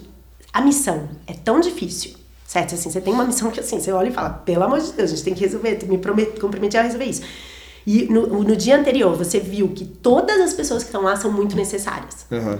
[0.54, 2.14] a missão é tão difícil,
[2.46, 2.76] certo?
[2.76, 5.12] Assim, você tem uma missão que assim, você olha e fala, pelo amor de Deus,
[5.12, 7.22] a gente tem que resolver, me prometo, comprometer a resolver isso.
[7.86, 11.32] E no, no dia anterior você viu que todas as pessoas que estão lá são
[11.32, 12.26] muito necessárias.
[12.32, 12.60] Uhum.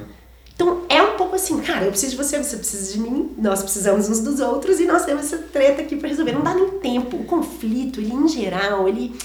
[0.56, 3.62] Então é um pouco assim, cara, eu preciso de você, você precisa de mim, nós
[3.62, 6.32] precisamos uns dos outros e nós temos essa treta aqui para resolver.
[6.32, 7.18] Não dá nem tempo.
[7.18, 9.16] O conflito, ele em geral, ele.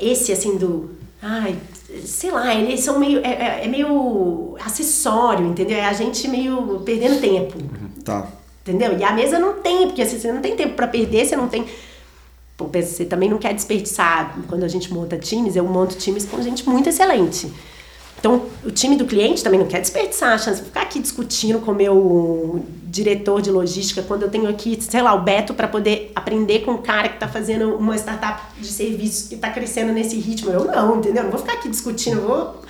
[0.00, 0.90] Esse assim do.
[1.20, 1.56] Ai,
[2.04, 3.20] sei lá, eles são meio.
[3.24, 5.76] É, é, é, meio acessório, entendeu?
[5.76, 7.58] É a gente meio perdendo tempo.
[8.04, 8.26] Tá.
[8.62, 8.96] Entendeu?
[8.98, 11.48] E a mesa não tem, porque assim, você não tem tempo para perder, você não
[11.48, 11.66] tem.
[12.56, 14.38] Pô, você também não quer desperdiçar.
[14.48, 17.52] Quando a gente monta times, eu monto times com gente muito excelente.
[18.18, 21.58] Então, o time do cliente também não quer desperdiçar a chance de ficar aqui discutindo
[21.58, 25.66] com o meu diretor de logística quando eu tenho aqui, sei lá, o Beto para
[25.66, 29.92] poder aprender com o cara que está fazendo uma startup de serviços que está crescendo
[29.92, 30.52] nesse ritmo.
[30.52, 31.24] Eu não, entendeu?
[31.24, 32.62] Não vou ficar aqui discutindo, eu vou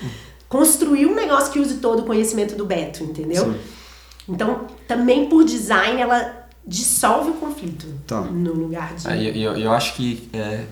[0.49, 3.45] construir um negócio que use todo o conhecimento do Beto, entendeu?
[3.45, 3.57] Sim.
[4.29, 8.21] Então, também por design, ela dissolve o conflito tá.
[8.21, 9.07] no lugar de.
[9.07, 10.31] É, eu, eu, eu acho que.
[10.33, 10.65] É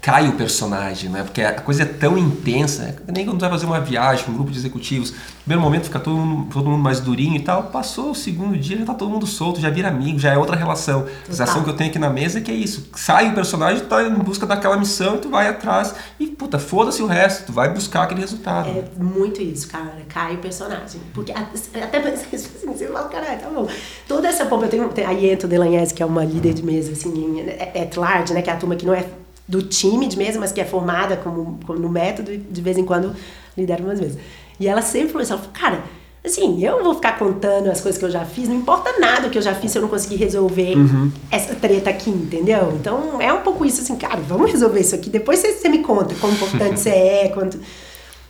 [0.00, 1.22] cai o personagem, né?
[1.22, 2.96] Porque a coisa é tão intensa.
[3.06, 6.00] Nem quando vai fazer uma viagem com um grupo de executivos, no primeiro momento fica
[6.00, 7.64] todo mundo, todo mundo mais durinho e tal.
[7.64, 10.56] Passou o segundo dia, já tá todo mundo solto, já vira amigo, já é outra
[10.56, 11.06] relação.
[11.24, 12.88] A sensação que eu tenho aqui na mesa é que é isso.
[12.94, 16.58] Sai o personagem, tu tá em busca daquela missão e tu vai atrás e, puta,
[16.58, 18.70] foda-se o resto, tu vai buscar aquele resultado.
[18.70, 19.98] É muito isso, cara.
[20.08, 21.00] Cai o personagem.
[21.12, 23.68] Porque até assim, você fala, caralho, tá bom.
[24.08, 27.40] Toda essa pompa, eu tenho, a Iento Delanhese, que é uma líder de mesa, assim,
[27.40, 28.40] é, é large, né?
[28.40, 29.04] Que é a turma que não é
[29.50, 32.84] do time de mesa, mas que é formada como, como no método, de vez em
[32.84, 33.14] quando
[33.58, 34.16] lidera umas mesas.
[34.60, 35.82] E ela sempre falou isso, ela falou, cara,
[36.24, 39.36] assim, eu vou ficar contando as coisas que eu já fiz, não importa nada que
[39.36, 41.10] eu já fiz se eu não conseguir resolver uhum.
[41.30, 42.74] essa treta aqui, entendeu?
[42.78, 45.78] Então é um pouco isso, assim, cara, vamos resolver isso aqui, depois você, você me
[45.78, 47.58] conta quão importante você é, quanto...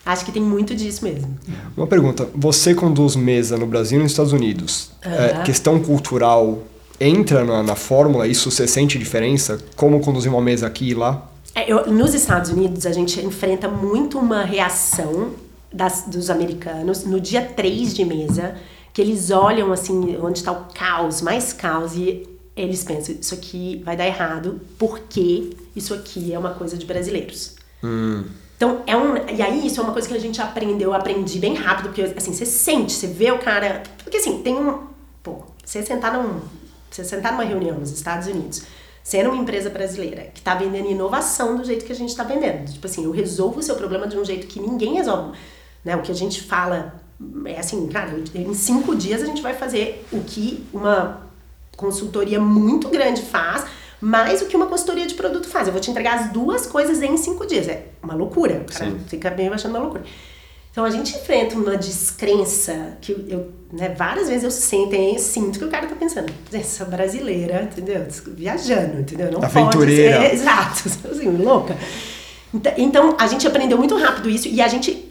[0.07, 1.39] Acho que tem muito disso mesmo.
[1.77, 5.13] Uma pergunta, você conduz mesa no Brasil e nos Estados Unidos, uhum.
[5.13, 6.63] é, questão cultural
[7.01, 8.29] entra na, na fórmula?
[8.29, 9.59] Isso você sente diferença?
[9.75, 11.27] Como conduzir uma mesa aqui e lá?
[11.55, 15.31] É, eu, nos Estados Unidos, a gente enfrenta muito uma reação
[15.73, 18.57] das, dos americanos no dia 3 de mesa,
[18.93, 23.81] que eles olham assim, onde está o caos, mais caos, e eles pensam, isso aqui
[23.85, 27.57] vai dar errado, porque isso aqui é uma coisa de brasileiros.
[27.83, 28.25] Hum.
[28.57, 29.17] Então, é um.
[29.17, 32.03] E aí, isso é uma coisa que a gente aprendeu, eu aprendi bem rápido, porque
[32.03, 33.83] assim, você sente, você vê o cara.
[34.05, 34.81] Porque assim, tem um.
[35.23, 36.41] Pô, você sentar num
[36.91, 38.63] você sentar numa reunião nos Estados Unidos,
[39.03, 42.71] sendo uma empresa brasileira que está vendendo inovação do jeito que a gente está vendendo.
[42.73, 45.39] Tipo assim, eu resolvo o seu problema de um jeito que ninguém resolve.
[45.85, 45.97] Né?
[45.97, 47.01] O que a gente fala
[47.45, 51.23] é assim, cara, em cinco dias a gente vai fazer o que uma
[51.77, 53.65] consultoria muito grande faz,
[54.01, 55.67] mais o que uma consultoria de produto faz.
[55.67, 57.69] Eu vou te entregar as duas coisas em cinco dias.
[57.69, 58.65] É uma loucura.
[58.67, 58.99] O cara Sim.
[59.07, 60.05] fica bem achando uma loucura.
[60.71, 65.59] Então a gente enfrenta uma descrença que eu, né, várias vezes eu sinto, eu sinto
[65.59, 68.07] que o cara tá pensando, essa brasileira, entendeu?
[68.29, 69.33] Viajando, entendeu?
[69.33, 70.19] Não Aventureira.
[70.19, 71.77] pode ser, exato, assim, louca.
[72.77, 75.09] Então, a gente aprendeu muito rápido isso e a gente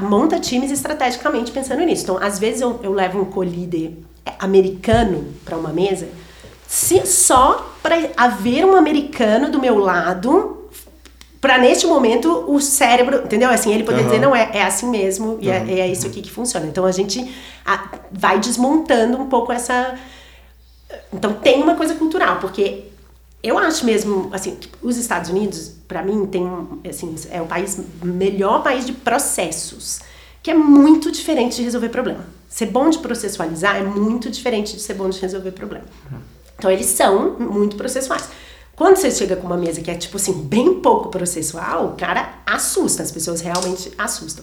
[0.00, 2.02] monta times estrategicamente pensando nisso.
[2.02, 3.98] Então, às vezes eu, eu levo um co-líder
[4.38, 6.08] americano para uma mesa
[6.70, 10.59] se, só para haver um americano do meu lado
[11.40, 13.48] para neste momento o cérebro, entendeu?
[13.48, 14.06] Assim, ele poder uhum.
[14.06, 15.54] dizer, não, é, é assim mesmo, e uhum.
[15.54, 16.66] é, é, isso aqui que funciona.
[16.66, 19.98] Então a gente a, vai desmontando um pouco essa.
[21.12, 22.84] Então tem uma coisa cultural, porque
[23.42, 26.46] eu acho mesmo, assim, os Estados Unidos, para mim, tem,
[26.86, 30.00] assim, é o país, melhor país de processos,
[30.42, 32.26] que é muito diferente de resolver problema.
[32.48, 35.86] Ser bom de processualizar é muito diferente de ser bom de resolver problema.
[36.58, 38.28] Então eles são muito processuais.
[38.80, 43.02] Quando você chega com uma mesa que é, tipo assim, bem pouco processual, cara assusta,
[43.02, 44.42] as pessoas realmente assustam.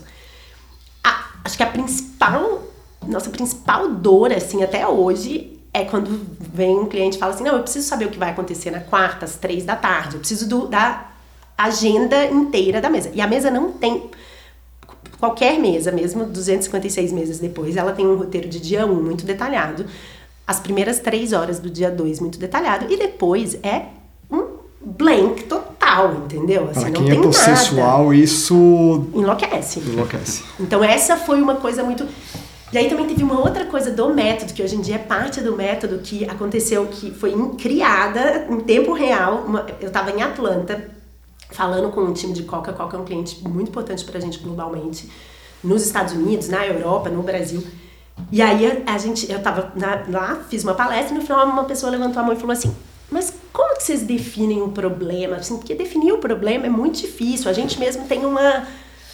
[1.04, 2.62] A, acho que a principal,
[3.08, 6.24] nossa principal dor, assim, até hoje, é quando
[6.54, 8.80] vem um cliente e fala assim, não, eu preciso saber o que vai acontecer na
[8.80, 11.10] quarta, às três da tarde, eu preciso do, da
[11.58, 13.10] agenda inteira da mesa.
[13.16, 14.08] E a mesa não tem
[15.20, 19.26] qualquer mesa, mesmo 256 meses depois, ela tem um roteiro de dia 1 um, muito
[19.26, 19.88] detalhado,
[20.46, 23.97] as primeiras três horas do dia 2 muito detalhado, e depois é
[24.88, 26.70] blank total, entendeu?
[26.70, 28.16] Assim, Para quem é processual, nada.
[28.16, 29.80] isso enlouquece.
[29.80, 30.44] Enlouquece.
[30.60, 32.08] Então essa foi uma coisa muito
[32.72, 35.40] e aí também teve uma outra coisa do método, que hoje em dia é parte
[35.40, 39.46] do método que aconteceu, que foi criada em tempo real.
[39.48, 40.90] Uma, eu estava em Atlanta,
[41.50, 42.74] falando com um time de Coca.
[42.74, 45.10] Coca é um cliente muito importante para a gente globalmente,
[45.64, 47.64] nos Estados Unidos, na Europa, no Brasil.
[48.30, 49.72] E aí a, gente, eu estava
[50.10, 52.76] lá, fiz uma palestra e no final uma pessoa levantou a mão e falou assim:
[53.10, 55.38] mas como que vocês definem um problema?
[55.38, 57.50] Assim, porque definir o problema é muito difícil.
[57.50, 58.68] A gente mesmo tem uma.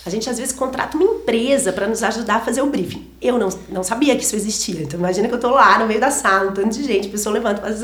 [0.06, 3.08] A gente às vezes contrata uma empresa para nos ajudar a fazer o briefing.
[3.22, 4.82] Eu não, não sabia que isso existia.
[4.82, 7.12] Então imagina que eu tô lá no meio da sala, um tanto de gente, a
[7.12, 7.82] pessoa levanta, faz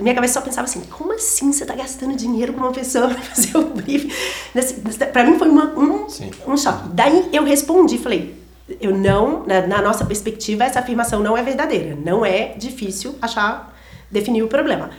[0.00, 3.20] minha cabeça só pensava assim: como assim você tá gastando dinheiro com uma pessoa para
[3.20, 4.10] fazer o briefing?
[5.12, 6.06] Para mim foi uma, um,
[6.46, 6.88] um choque.
[6.94, 8.34] Daí eu respondi, falei:
[8.80, 11.94] eu não, na, na nossa perspectiva, essa afirmação não é verdadeira.
[12.02, 13.76] Não é difícil achar,
[14.10, 14.90] definir o problema.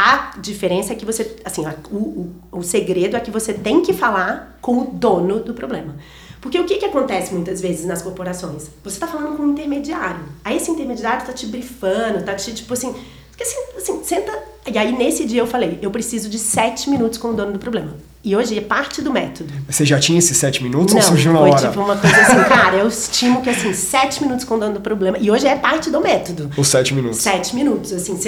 [0.00, 3.92] A diferença é que você, assim, o, o, o segredo é que você tem que
[3.92, 5.96] falar com o dono do problema.
[6.40, 8.68] Porque o que, que acontece muitas vezes nas corporações?
[8.84, 10.24] Você está falando com um intermediário.
[10.44, 12.94] Aí esse intermediário está te brifando, tá te, tipo assim,
[13.28, 14.32] porque assim, assim, senta.
[14.66, 17.58] E aí nesse dia eu falei, eu preciso de sete minutos com o dono do
[17.58, 17.94] problema.
[18.22, 19.52] E hoje é parte do método.
[19.68, 21.68] Você já tinha esses sete minutos Não, ou surgiu na foi hora?
[21.68, 24.80] tipo uma coisa assim, cara, eu estimo que assim, sete minutos com o dono do
[24.80, 25.16] problema.
[25.18, 26.50] E hoje é parte do método.
[26.56, 27.20] Os sete minutos.
[27.20, 28.18] Sete minutos, assim.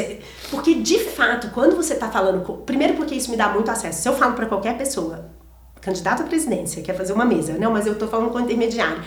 [0.51, 2.43] Porque de fato, quando você tá falando.
[2.45, 4.01] Com, primeiro porque isso me dá muito acesso.
[4.01, 5.27] Se eu falo para qualquer pessoa,
[5.81, 9.03] candidato à presidência, quer fazer uma mesa, não, mas eu tô falando com o intermediário.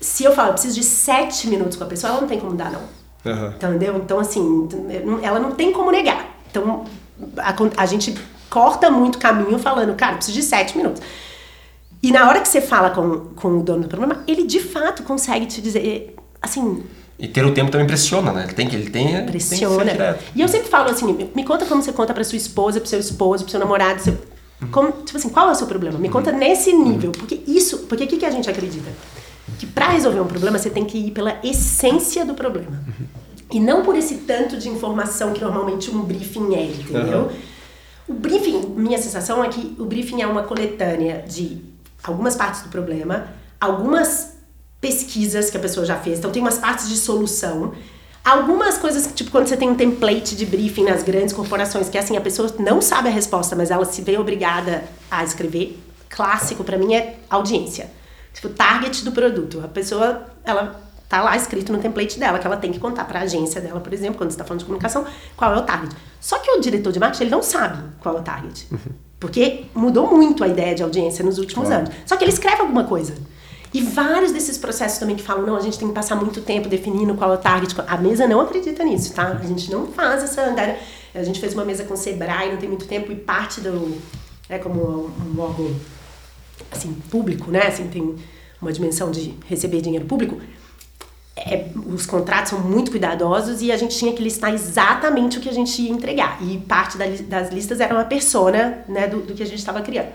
[0.00, 2.54] Se eu falo, eu preciso de sete minutos com a pessoa, ela não tem como
[2.54, 2.82] dar, não.
[3.24, 3.48] Uhum.
[3.48, 3.96] Entendeu?
[3.96, 4.68] Então, assim,
[5.22, 6.29] ela não tem como negar.
[6.50, 6.84] Então,
[7.36, 8.14] a, a gente
[8.48, 11.02] corta muito caminho falando, cara, preciso de sete minutos.
[12.02, 15.02] E na hora que você fala com, com o dono do problema, ele de fato
[15.02, 16.82] consegue te dizer, assim,
[17.18, 18.44] e ter o tempo também pressiona, né?
[18.44, 19.94] Ele tem que ele tem, pressiona.
[19.94, 22.88] Tem e eu sempre falo assim, me conta como você conta para sua esposa, para
[22.88, 24.16] seu esposo, para seu namorado, seu,
[24.70, 25.98] como, tipo assim, qual é o seu problema?
[25.98, 28.90] Me conta nesse nível, porque isso, porque o que, que a gente acredita?
[29.58, 32.82] Que para resolver um problema você tem que ir pela essência do problema.
[33.52, 37.22] E não por esse tanto de informação que normalmente um briefing é, entendeu?
[37.22, 37.30] Uhum.
[38.08, 41.62] O briefing, minha sensação é que o briefing é uma coletânea de
[42.02, 43.28] algumas partes do problema,
[43.60, 44.36] algumas
[44.80, 47.72] pesquisas que a pessoa já fez, então tem umas partes de solução.
[48.24, 52.00] Algumas coisas, tipo quando você tem um template de briefing nas grandes corporações, que é
[52.00, 55.78] assim, a pessoa não sabe a resposta, mas ela se vê obrigada a escrever.
[56.08, 57.90] Clássico para mim é audiência.
[58.32, 59.60] Tipo, target do produto.
[59.64, 63.18] A pessoa, ela tá lá escrito no template dela, que ela tem que contar para
[63.18, 65.04] a agência dela, por exemplo, quando está falando de comunicação,
[65.36, 65.94] qual é o target.
[66.20, 68.68] Só que o diretor de marketing, ele não sabe qual é o target.
[68.70, 68.78] Uhum.
[69.18, 71.82] Porque mudou muito a ideia de audiência nos últimos claro.
[71.82, 71.94] anos.
[72.06, 73.14] Só que ele escreve alguma coisa.
[73.74, 76.68] E vários desses processos também que falam, não, a gente tem que passar muito tempo
[76.68, 77.74] definindo qual é o target.
[77.88, 79.36] A mesa não acredita nisso, tá?
[79.42, 80.76] A gente não faz essa andada.
[81.12, 83.98] A gente fez uma mesa com o Sebrae não tem muito tempo e parte do.
[84.48, 85.74] É como um órgão
[86.70, 87.66] assim, público, né?
[87.66, 88.14] Assim, tem
[88.62, 90.40] uma dimensão de receber dinheiro público.
[91.46, 95.48] É, os contratos são muito cuidadosos e a gente tinha que listar exatamente o que
[95.48, 96.38] a gente ia entregar.
[96.42, 99.80] E parte da, das listas era uma persona né, do, do que a gente estava
[99.80, 100.08] criando.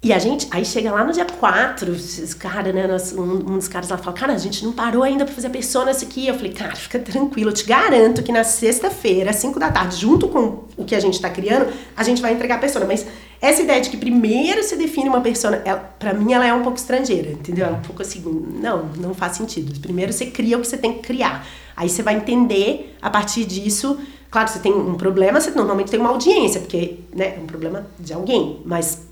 [0.00, 3.66] E a gente, aí chega lá no dia 4, esses caras, né, um, um, dos
[3.66, 6.28] caras lá fala, cara, a gente não parou ainda pra fazer a persona essa aqui.
[6.28, 9.96] Eu falei, cara, fica tranquilo, eu te garanto que na sexta-feira, às 5 da tarde,
[9.96, 12.86] junto com o que a gente tá criando, a gente vai entregar a persona.
[12.86, 13.04] Mas
[13.40, 16.62] essa ideia de que primeiro você define uma persona, ela, pra mim ela é um
[16.62, 17.66] pouco estrangeira, entendeu?
[17.66, 18.20] É um pouco assim,
[18.60, 19.78] não, não faz sentido.
[19.80, 21.46] Primeiro você cria o que você tem que criar.
[21.76, 23.98] Aí você vai entender, a partir disso,
[24.30, 27.86] claro, você tem um problema, você normalmente tem uma audiência, porque, né, é um problema
[27.98, 29.02] de alguém, mas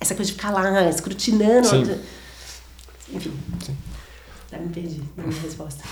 [0.00, 1.68] essa coisa de ficar lá escrutinando.
[1.68, 1.98] Sim.
[3.12, 3.32] Enfim.
[3.64, 3.76] Sim.
[4.50, 5.84] Já me perdi na minha resposta.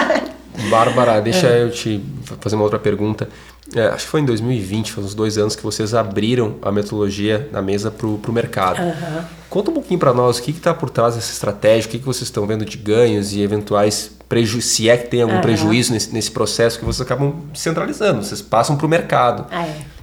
[0.70, 1.62] Bárbara, deixa é.
[1.62, 2.02] eu te
[2.40, 3.28] fazer uma outra pergunta.
[3.74, 7.48] É, acho que foi em 2020, faz uns dois anos, que vocês abriram a metodologia
[7.50, 8.82] na mesa para o mercado.
[8.82, 9.24] Uhum.
[9.48, 12.04] Conta um pouquinho para nós o que está por trás dessa estratégia, o que, que
[12.04, 15.40] vocês estão vendo de ganhos e eventuais prejuízos, se é que tem algum uhum.
[15.40, 19.46] prejuízo nesse, nesse processo que vocês acabam centralizando, vocês passam para o mercado.
[19.50, 19.93] Ah, é.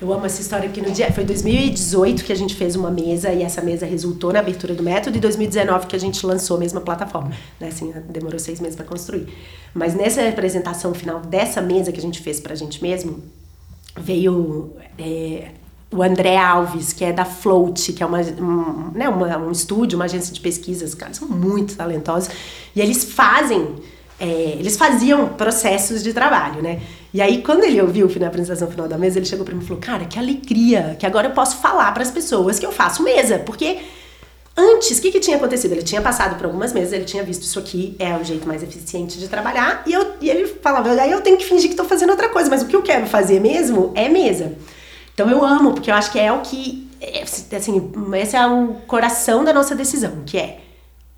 [0.00, 3.30] Eu amo essa história porque no dia foi 2018 que a gente fez uma mesa
[3.32, 6.60] e essa mesa resultou na abertura do método e 2019 que a gente lançou a
[6.60, 7.68] mesma plataforma, né?
[7.68, 9.28] Assim, demorou seis meses para construir.
[9.74, 13.22] Mas nessa apresentação final dessa mesa que a gente fez para a gente mesmo
[13.98, 15.48] veio é,
[15.92, 19.96] o André Alves, que é da Float, que é uma, um, né, uma, um estúdio,
[19.96, 22.30] uma agência de pesquisas, caras são muito talentosos,
[22.74, 23.76] e eles fazem,
[24.18, 26.80] é, eles faziam processos de trabalho, né?
[27.12, 29.66] E aí, quando ele ouviu na apresentação final da mesa, ele chegou para mim e
[29.66, 33.02] falou: Cara, que alegria, que agora eu posso falar para as pessoas que eu faço
[33.02, 33.40] mesa.
[33.40, 33.78] Porque
[34.56, 35.72] antes, o que, que tinha acontecido?
[35.72, 38.62] Ele tinha passado por algumas mesas, ele tinha visto isso aqui é o jeito mais
[38.62, 39.82] eficiente de trabalhar.
[39.86, 42.48] E, eu, e ele falava: Aí eu tenho que fingir que estou fazendo outra coisa,
[42.48, 44.52] mas o que eu quero fazer mesmo é mesa.
[45.12, 46.88] Então eu amo, porque eu acho que é o que.
[47.00, 50.60] É, assim, esse é o coração da nossa decisão, que é.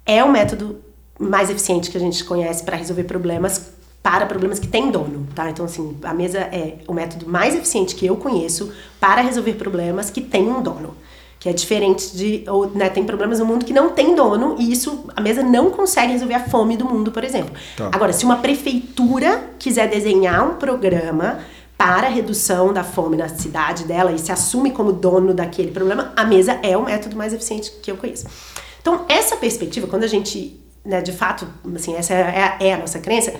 [0.07, 0.81] É o método
[1.19, 3.73] mais eficiente que a gente conhece para resolver problemas
[4.03, 5.49] para problemas que têm dono, tá?
[5.49, 10.11] Então, assim, a mesa é o método mais eficiente que eu conheço para resolver problemas
[10.11, 10.97] que têm um dono.
[11.39, 12.45] Que é diferente de.
[12.49, 15.71] Ou, né, tem problemas no mundo que não tem dono e isso, a mesa não
[15.71, 17.53] consegue resolver a fome do mundo, por exemplo.
[17.77, 17.91] Tá.
[17.93, 21.41] Agora, se uma prefeitura quiser desenhar um programa
[21.77, 26.13] para a redução da fome na cidade dela e se assume como dono daquele problema,
[26.17, 28.27] a mesa é o método mais eficiente que eu conheço.
[28.81, 32.79] Então, essa perspectiva, quando a gente, né, de fato, assim, essa é a, é a
[32.79, 33.35] nossa crença,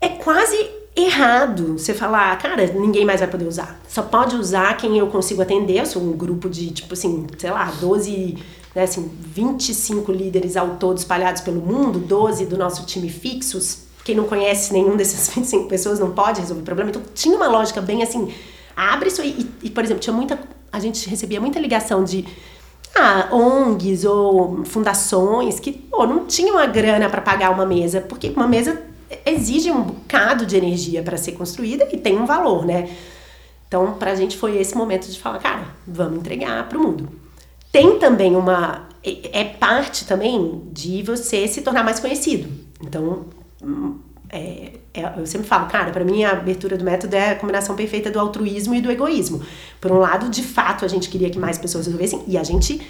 [0.00, 3.80] é quase errado você falar, cara, ninguém mais vai poder usar.
[3.88, 5.78] Só pode usar quem eu consigo atender.
[5.78, 8.38] Eu sou um grupo de, tipo assim, sei lá, 12,
[8.74, 13.84] né, assim, 25 líderes ao todo espalhados pelo mundo, 12 do nosso time fixos.
[14.04, 16.90] Quem não conhece nenhum desses 25 pessoas não pode resolver o problema.
[16.90, 18.32] Então tinha uma lógica bem assim,
[18.76, 19.22] abre isso.
[19.22, 20.38] E, e por exemplo, tinha muita.
[20.72, 22.24] A gente recebia muita ligação de
[22.96, 28.30] ah, ONGs ou fundações que pô, não tinham a grana para pagar uma mesa, porque
[28.30, 28.89] uma mesa
[29.26, 32.88] exige um bocado de energia para ser construída e tem um valor, né?
[33.66, 37.08] Então, para a gente foi esse momento de falar, cara, vamos entregar para o mundo.
[37.70, 38.88] Tem também uma.
[39.02, 42.50] É, parte também de você se tornar mais conhecido.
[42.82, 43.26] Então,
[43.62, 47.36] hum, é, é, eu sempre falo, cara, para mim a abertura do método é a
[47.36, 49.40] combinação perfeita do altruísmo e do egoísmo.
[49.80, 52.80] Por um lado, de fato, a gente queria que mais pessoas resolvessem e a gente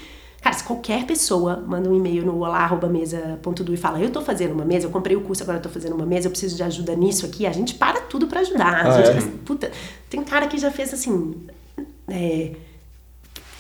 [0.41, 4.65] Cara, se qualquer pessoa manda um e-mail no olá.mesa.du e fala, eu tô fazendo uma
[4.65, 6.95] mesa, eu comprei o curso, agora eu tô fazendo uma mesa, eu preciso de ajuda
[6.97, 8.87] nisso aqui, a gente para tudo para ajudar.
[8.87, 9.31] Ah, gente, é?
[9.45, 9.71] puta,
[10.09, 11.35] tem cara que já fez assim,
[12.09, 12.53] é,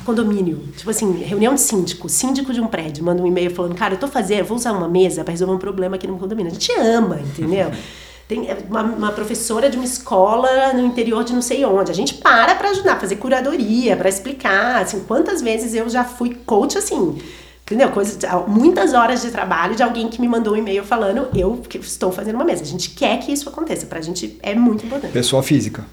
[0.07, 3.95] condomínio, tipo assim, reunião de síndico, síndico de um prédio, manda um e-mail falando, cara,
[3.95, 6.51] eu tô fazendo, vou usar uma mesa para resolver um problema aqui no condomínio.
[6.51, 7.71] A gente ama, entendeu?
[8.31, 11.91] Tem é, uma, uma, professora de uma escola no interior de não sei onde.
[11.91, 14.83] A gente para para ajudar, fazer curadoria, para explicar.
[14.83, 17.21] Assim, quantas vezes eu já fui coach assim,
[17.63, 17.91] entendeu?
[17.91, 18.17] Coisas,
[18.47, 22.37] muitas horas de trabalho de alguém que me mandou um e-mail falando, eu estou fazendo
[22.37, 22.63] uma mesa.
[22.63, 23.85] A gente quer que isso aconteça.
[23.87, 25.11] Pra gente é muito importante.
[25.11, 25.85] Pessoa física.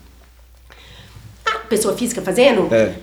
[1.44, 2.72] Ah, pessoa física fazendo?
[2.72, 2.94] É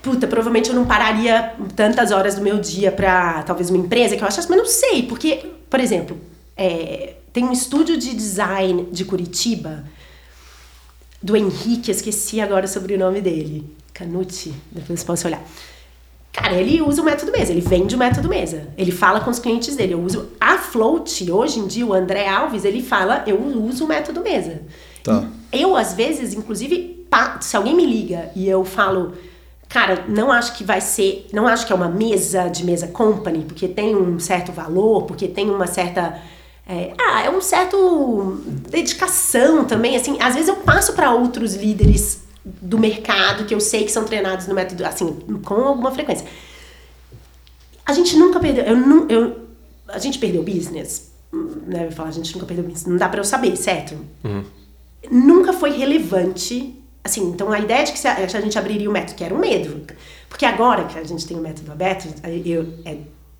[0.00, 4.22] puta, provavelmente eu não pararia tantas horas do meu dia para talvez uma empresa que
[4.22, 6.16] eu achasse, mas não sei, porque, por exemplo,
[6.56, 9.84] é, tem um estúdio de design de Curitiba
[11.22, 15.44] do Henrique, esqueci agora sobre o nome dele, Canucci, depois posso olhar.
[16.32, 18.68] Cara, ele usa o método mesa, ele vende o método mesa.
[18.74, 19.92] Ele fala com os clientes dele.
[19.92, 23.88] Eu uso a Float, hoje em dia, o André Alves, ele fala, eu uso o
[23.88, 24.62] método mesa.
[25.04, 25.28] Tá.
[25.52, 27.06] Eu, às vezes, inclusive,
[27.42, 29.12] se alguém me liga e eu falo,
[29.68, 31.26] Cara, não acho que vai ser.
[31.32, 35.26] Não acho que é uma mesa de mesa company, porque tem um certo valor, porque
[35.26, 36.18] tem uma certa.
[36.68, 39.96] É, ah, é um certo dedicação também.
[39.96, 44.04] Assim, às vezes eu passo para outros líderes do mercado que eu sei que são
[44.04, 45.12] treinados no método, assim,
[45.44, 46.26] com alguma frequência.
[47.84, 48.64] A gente nunca perdeu.
[48.64, 49.46] Eu, não, eu,
[49.88, 51.12] a gente perdeu business.
[51.32, 51.86] Né?
[51.86, 52.86] Eu falar, a gente nunca perdeu business.
[52.86, 53.96] Não dá para eu saber, certo?
[54.24, 54.44] Uhum.
[55.10, 59.22] Nunca foi relevante Assim, então a ideia de que a gente abriria o método, que
[59.22, 59.86] era um medo.
[60.28, 62.08] Porque agora que a gente tem o método aberto,
[62.44, 62.96] eu, é,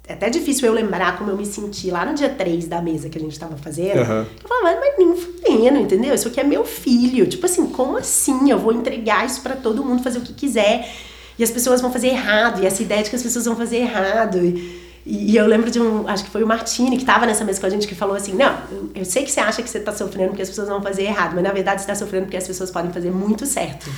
[0.09, 3.09] é até difícil eu lembrar como eu me senti lá no dia 3 da mesa
[3.09, 3.99] que a gente estava fazendo.
[3.99, 4.27] Uhum.
[4.43, 6.15] Eu falava, mas nem fudendo, entendeu?
[6.15, 7.27] Isso aqui é meu filho.
[7.27, 8.51] Tipo assim, como assim?
[8.51, 10.89] Eu vou entregar isso para todo mundo fazer o que quiser.
[11.37, 12.63] E as pessoas vão fazer errado.
[12.63, 14.39] E essa ideia de que as pessoas vão fazer errado.
[14.39, 17.61] E, e, eu lembro de um, acho que foi o Martini que estava nessa mesa
[17.61, 18.57] com a gente que falou assim: Não,
[18.95, 21.33] eu sei que você acha que você está sofrendo porque as pessoas vão fazer errado,
[21.35, 23.91] mas na verdade você está sofrendo porque as pessoas podem fazer muito certo.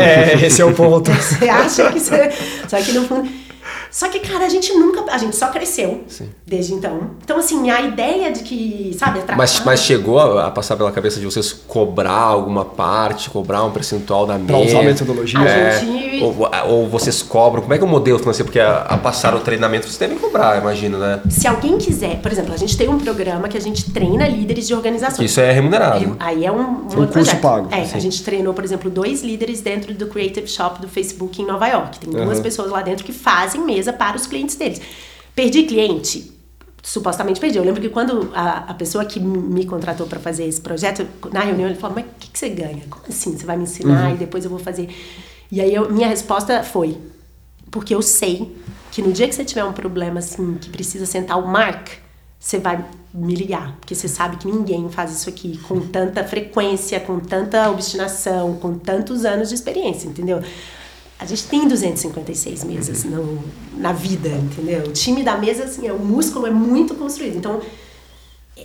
[0.00, 1.10] É, esse é o ponto.
[1.12, 2.30] você acha que você.
[2.66, 3.49] Só que no fundo.
[3.90, 5.04] Só que, cara, a gente nunca.
[5.12, 6.28] A gente só cresceu Sim.
[6.46, 7.10] desde então.
[7.22, 11.26] Então, assim, a ideia de que, sabe, mas, mas chegou a passar pela cabeça de
[11.26, 14.46] vocês cobrar alguma parte, cobrar um percentual da mesa?
[14.46, 15.40] Pra usar a metodologia?
[15.40, 16.24] É, gente...
[16.24, 16.36] ou,
[16.68, 17.62] ou, vocês cobram?
[17.62, 18.44] Como é que é o modelo financeiro?
[18.44, 21.20] Porque a, a passar o treinamento vocês devem cobrar, imagino, né?
[21.28, 24.66] Se alguém quiser, por exemplo, a gente tem um programa que a gente treina líderes
[24.66, 25.24] de organização.
[25.24, 26.16] Isso é remunerado.
[26.18, 27.40] Aí é um, um, um outro curso projeto.
[27.40, 27.68] pago.
[27.70, 27.96] É, assim.
[27.96, 31.66] a gente treinou, por exemplo, dois líderes dentro do Creative Shop do Facebook em Nova
[31.66, 31.98] York.
[31.98, 32.42] Tem duas uhum.
[32.42, 34.80] pessoas lá dentro que fazem mesa para os clientes deles.
[35.34, 36.32] Perdi cliente?
[36.82, 37.58] Supostamente perdi.
[37.58, 41.40] Eu lembro que quando a, a pessoa que me contratou para fazer esse projeto, na
[41.40, 42.82] reunião, ele falou: Mas o que, que, você ganha?
[42.88, 43.36] Como assim?
[43.36, 44.14] Você vai me ensinar uhum.
[44.14, 44.88] e depois eu vou fazer.
[45.52, 46.96] E aí eu, minha resposta foi:
[47.70, 48.56] Porque eu sei
[48.90, 51.88] que no dia que você tiver um problema assim, que precisa sentar o Mark,
[52.38, 56.98] você vai me ligar, porque você sabe que ninguém faz isso aqui com tanta frequência,
[57.00, 60.40] com tanta obstinação, com tantos anos de experiência, entendeu?
[61.20, 63.44] A gente tem 256 mesas no,
[63.76, 64.84] na vida, entendeu?
[64.84, 67.36] O time da mesa, assim, é, o músculo é muito construído.
[67.36, 67.60] Então,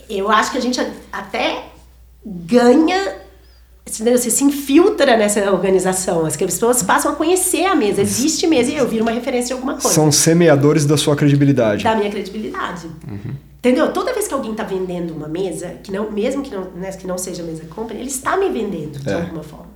[0.08, 0.80] eu acho que a gente
[1.12, 1.64] até
[2.24, 3.18] ganha?
[3.84, 6.24] Você se infiltra nessa organização.
[6.24, 8.00] As pessoas passam a conhecer a mesa.
[8.00, 9.90] Existe mesa e eu viro uma referência de alguma coisa.
[9.90, 11.84] São semeadores da sua credibilidade.
[11.84, 12.88] Da minha credibilidade.
[13.06, 13.34] Uhum.
[13.58, 13.92] Entendeu?
[13.92, 17.06] Toda vez que alguém está vendendo uma mesa, que não, mesmo que não, né, que
[17.06, 19.14] não seja mesa company, ele está me vendendo de é.
[19.14, 19.70] alguma forma.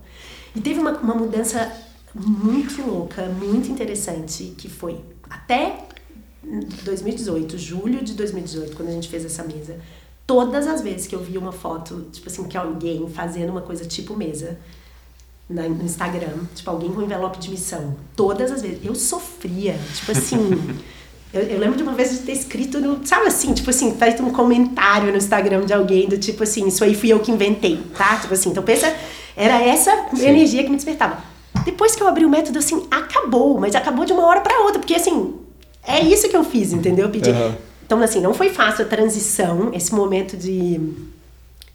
[0.56, 1.70] E teve uma, uma mudança
[2.14, 5.86] muito louca, muito interessante, que foi até
[6.84, 9.76] 2018, julho de 2018, quando a gente fez essa mesa,
[10.26, 13.84] todas as vezes que eu vi uma foto, tipo assim, que alguém fazendo uma coisa
[13.84, 14.58] tipo mesa
[15.48, 20.36] no Instagram, tipo alguém com envelope de missão, todas as vezes, eu sofria, tipo assim.
[21.32, 23.06] Eu, eu, lembro de uma vez de ter escrito no.
[23.06, 26.82] Sabe assim, tipo assim, feito um comentário no Instagram de alguém do tipo assim, isso
[26.82, 28.16] aí fui eu que inventei, tá?
[28.16, 28.92] Tipo assim, então pensa,
[29.36, 30.26] era essa Sim.
[30.26, 31.29] energia que me despertava.
[31.70, 34.80] Depois que eu abri o método, assim, acabou, mas acabou de uma hora para outra,
[34.80, 35.36] porque assim,
[35.86, 37.06] é isso que eu fiz, entendeu?
[37.06, 37.30] Eu pedi.
[37.30, 37.54] Uhum.
[37.86, 40.80] Então, assim, não foi fácil a transição, esse momento de,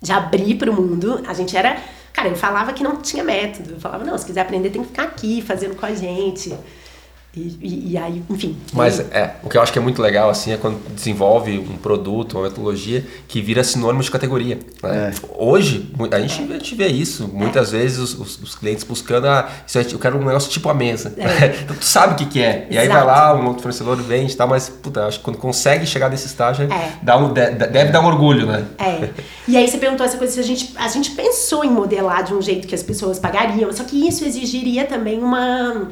[0.01, 1.21] de abrir para o mundo.
[1.27, 1.77] A gente era.
[2.13, 3.71] Cara, eu falava que não tinha método.
[3.73, 6.53] Eu falava, não, se quiser aprender, tem que ficar aqui fazendo com a gente.
[7.35, 8.55] E, e, e, aí, enfim.
[8.71, 11.75] Mas é, o que eu acho que é muito legal assim é quando desenvolve um
[11.75, 14.57] produto, uma metodologia que vira sinônimo de categoria.
[14.81, 15.11] Né?
[15.13, 15.27] É.
[15.37, 17.27] Hoje, a gente, a gente vê isso.
[17.27, 17.77] Muitas é.
[17.77, 21.13] vezes os, os, os, clientes buscando, ah, isso eu quero um negócio tipo a mesa.
[21.17, 21.57] É.
[21.61, 22.67] então tu sabe o que, que é.
[22.69, 23.05] E aí Exato.
[23.05, 26.09] vai lá, um outro fornecedor vende e tal, mas puta, acho que quando consegue chegar
[26.09, 26.93] nesse estágio, é.
[27.01, 28.65] dá um, deve dar um orgulho, né?
[28.77, 29.09] É.
[29.45, 32.33] E aí você perguntou essa coisa, se a gente, a gente pensou em modelar de
[32.33, 35.89] um jeito que as pessoas pagariam, só que isso exigiria também uma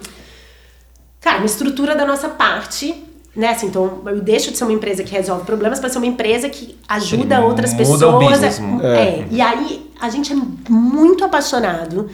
[1.23, 3.03] cara, uma estrutura da nossa parte,
[3.35, 3.49] né?
[3.49, 6.49] Assim, então eu deixo de ser uma empresa que resolve problemas para ser uma empresa
[6.49, 8.01] que ajuda Sim, outras pessoas.
[8.01, 8.61] O business.
[8.83, 9.27] É, é.
[9.31, 10.35] E aí a gente é
[10.69, 12.09] muito apaixonado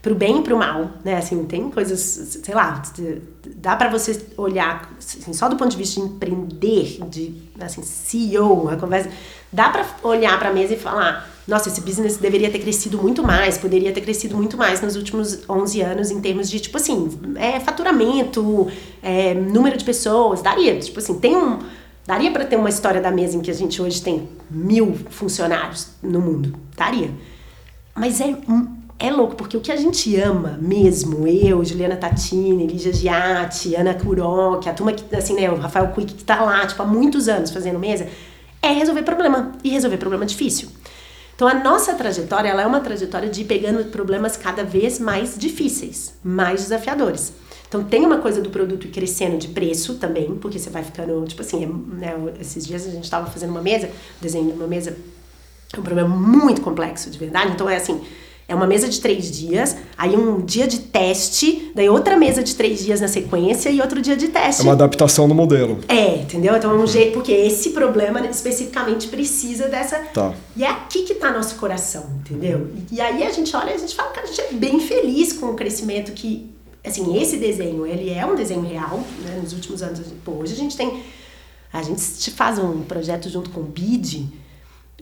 [0.00, 1.16] pro bem e pro mal, né?
[1.16, 2.00] Assim, tem coisas,
[2.42, 2.82] sei lá,
[3.56, 8.68] dá para você olhar assim, só do ponto de vista de empreender, de assim, CEO,
[8.68, 9.10] a conversa,
[9.52, 13.22] dá para olhar para a mesa e falar, nossa, esse business deveria ter crescido muito
[13.22, 17.08] mais, poderia ter crescido muito mais nos últimos 11 anos em termos de, tipo assim,
[17.36, 18.68] é, faturamento,
[19.02, 21.58] é, número de pessoas, daria, tipo assim, tem um
[22.04, 25.90] Daria para ter uma história da mesa em que a gente hoje tem mil funcionários
[26.02, 26.52] no mundo?
[26.76, 27.10] Daria.
[27.94, 28.36] Mas é
[28.98, 33.94] é louco, porque o que a gente ama mesmo, eu, Juliana Tatini, Lígia Giatti, Ana
[33.94, 37.26] Kuroc, a turma que, assim, né, o Rafael Quick que tá lá, tipo, há muitos
[37.26, 38.06] anos fazendo mesa,
[38.62, 39.52] é resolver problema.
[39.64, 40.68] E resolver problema difícil.
[41.42, 45.36] Então, a nossa trajetória, ela é uma trajetória de ir pegando problemas cada vez mais
[45.36, 47.32] difíceis, mais desafiadores.
[47.66, 51.42] Então, tem uma coisa do produto crescendo de preço também, porque você vai ficando, tipo
[51.42, 53.90] assim, é, né, esses dias a gente estava fazendo uma mesa,
[54.20, 54.96] desenho de uma mesa,
[55.74, 57.50] é um problema muito complexo, de verdade.
[57.50, 58.00] Então, é assim,
[58.48, 62.54] é uma mesa de três dias, aí um dia de teste, daí outra mesa de
[62.54, 64.60] três dias na sequência e outro dia de teste.
[64.60, 65.78] É uma adaptação do modelo.
[65.88, 66.54] É, entendeu?
[66.56, 69.98] Então é um jeito, porque esse problema especificamente precisa dessa.
[70.12, 70.34] Tá.
[70.56, 72.68] E é aqui que tá nosso coração, entendeu?
[72.90, 74.80] E, e aí a gente olha e a gente fala que a gente é bem
[74.80, 76.50] feliz com o crescimento que.
[76.84, 79.38] Assim, esse desenho, ele é um desenho real, né?
[79.40, 81.00] Nos últimos anos, pô, hoje a gente tem.
[81.72, 84.41] A gente faz um projeto junto com o BID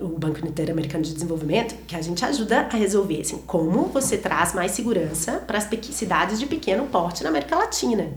[0.01, 4.55] o Banco Interamericano de Desenvolvimento, que a gente ajuda a resolver assim, como você traz
[4.55, 8.09] mais segurança para as cidades de pequeno porte na América Latina.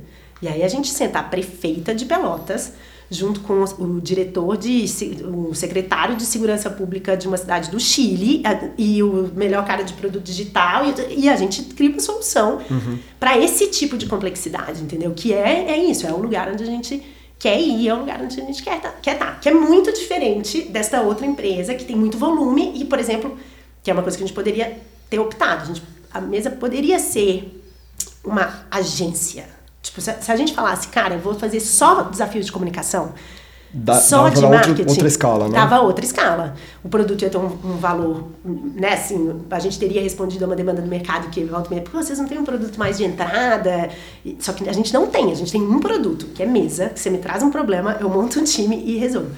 [0.41, 2.73] E aí a gente senta a prefeita de Pelotas,
[3.09, 4.85] junto com o diretor de
[5.23, 8.41] o secretário de segurança pública de uma cidade do Chile
[8.77, 12.97] e o melhor cara de produto digital e, a gente cria uma solução uhum.
[13.19, 15.13] para esse tipo de complexidade, entendeu?
[15.15, 17.03] Que é, é isso, é um lugar onde a gente
[17.43, 19.91] quer ir ao lugar onde a gente quer tá, quer estar, tá, que é muito
[19.91, 23.37] diferente desta outra empresa que tem muito volume e, por exemplo,
[23.83, 24.79] que é uma coisa que a gente poderia
[25.09, 25.63] ter optado.
[25.63, 25.83] A, gente,
[26.13, 27.61] a mesa poderia ser
[28.23, 29.45] uma agência.
[29.81, 33.13] Tipo, se a gente falasse, cara, eu vou fazer só desafios de comunicação,
[33.73, 34.69] da, Só de marketing.
[34.69, 35.55] Outra, outra escala, né?
[35.55, 36.55] Dava outra escala.
[36.83, 38.93] O produto ia ter um, um, valor, né?
[38.93, 42.19] Assim, a gente teria respondido a uma demanda do mercado que volta meio, pô, vocês
[42.19, 43.89] não têm um produto mais de entrada?
[44.39, 46.99] Só que a gente não tem, a gente tem um produto, que é mesa, que
[46.99, 49.31] você me traz um problema, eu monto um time e resolvo.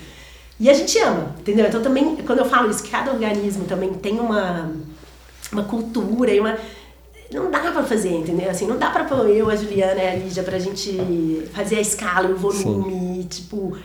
[0.59, 1.67] E a gente ama, entendeu?
[1.67, 4.69] Então também, quando eu falo isso, cada organismo também tem uma,
[5.51, 6.57] uma cultura e uma
[7.31, 8.49] não dá pra fazer, entendeu?
[8.49, 11.81] Assim, não dá pra pôr eu, a Juliana e a Lígia pra gente fazer a
[11.81, 13.27] escala, o volume, Sim.
[13.27, 13.75] tipo,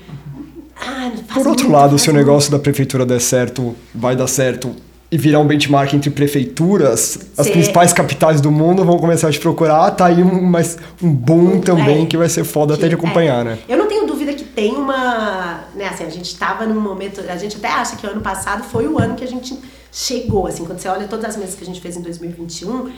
[0.80, 4.74] ah, Por outro lado, se o negócio da prefeitura der certo, vai dar certo
[5.12, 9.40] e virar um benchmark entre prefeituras, as principais capitais do mundo vão começar a te
[9.40, 9.86] procurar.
[9.86, 12.88] Ah, tá aí um, mas um boom também é, que vai ser foda que, até
[12.88, 13.44] de acompanhar, é.
[13.44, 13.58] né?
[13.68, 15.64] Eu não tenho dúvida que tem uma.
[15.74, 17.20] Né, assim, a gente estava num momento.
[17.28, 19.58] A gente até acha que o ano passado foi o ano que a gente
[19.90, 20.46] chegou.
[20.46, 22.92] Assim, quando você olha todas as mesas que a gente fez em 2021,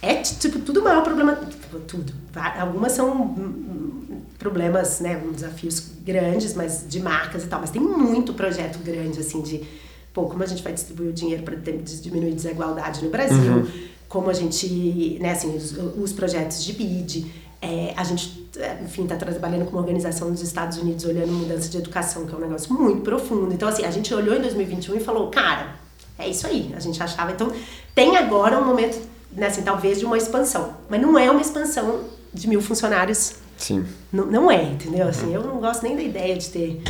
[0.00, 1.36] é tipo tudo o maior problema.
[1.36, 2.12] Tipo, tudo.
[2.58, 3.34] Algumas são
[4.38, 9.42] problemas, né, desafios grandes, mas de marcas e tal, mas tem muito projeto grande assim
[9.42, 9.66] de
[10.12, 13.68] pô, como a gente vai distribuir o dinheiro para diminuir a desigualdade no Brasil, uhum.
[14.08, 17.26] como a gente, né, assim, os, os projetos de BID,
[17.60, 18.48] é, a gente,
[18.84, 22.36] enfim, está trabalhando com uma organização nos Estados Unidos olhando mudança de educação, que é
[22.36, 23.52] um negócio muito profundo.
[23.52, 25.74] Então, assim, a gente olhou em 2021 e falou, cara,
[26.18, 26.72] é isso aí.
[26.76, 27.32] A gente achava.
[27.32, 27.52] Então,
[27.94, 28.98] tem agora um momento,
[29.32, 30.74] né, assim, talvez de uma expansão.
[30.88, 33.84] Mas não é uma expansão de mil funcionários Sim.
[34.12, 35.08] Não, não é, entendeu?
[35.08, 36.80] Assim, eu não gosto nem da ideia de ter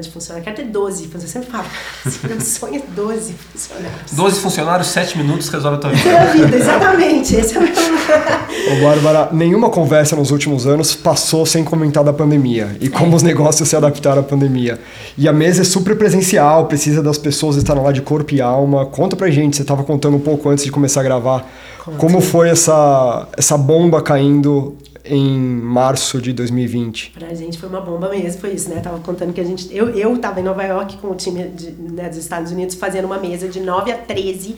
[0.00, 0.44] de funcionário.
[0.44, 1.22] Quero ter 12 funcionários.
[1.22, 1.66] Eu sempre falo,
[2.06, 4.12] assim, meu sonho é 12 funcionários.
[4.12, 6.20] 12 funcionários, 7 minutos resolve a tua vida.
[6.20, 7.34] a vida, exatamente.
[7.34, 7.72] Esse é o meu...
[7.72, 13.16] Ô, Bárbara, nenhuma conversa nos últimos anos passou sem comentar da pandemia e como é.
[13.16, 14.78] os negócios se adaptaram à pandemia.
[15.16, 18.86] E a mesa é super presencial, precisa das pessoas estarem lá de corpo e alma.
[18.86, 21.46] Conta pra gente, você estava contando um pouco antes de começar a gravar,
[21.84, 21.98] Conta.
[21.98, 27.10] como foi essa, essa bomba caindo em março de 2020?
[27.10, 28.80] Pra gente foi uma bomba mesmo, foi isso, né?
[28.80, 29.74] Tava contando que a gente.
[29.74, 33.06] Eu, eu tava em Nova York com o time de, né, dos Estados Unidos fazendo
[33.06, 34.56] uma mesa de 9 a 13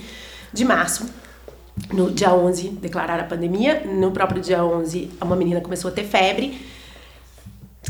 [0.53, 1.07] de março.
[1.92, 3.84] No dia 11 declararam a pandemia.
[3.86, 6.59] No próprio dia 11, uma menina começou a ter febre.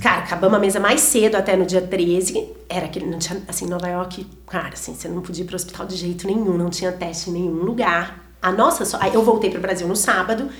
[0.00, 2.48] Cara, acabamos a mesa mais cedo, até no dia 13.
[2.68, 5.86] Era que não tinha, assim, Nova York, cara, assim, você não podia ir pro hospital
[5.86, 8.24] de jeito nenhum, não tinha teste em nenhum lugar.
[8.42, 10.50] A nossa, aí eu voltei pro Brasil no sábado.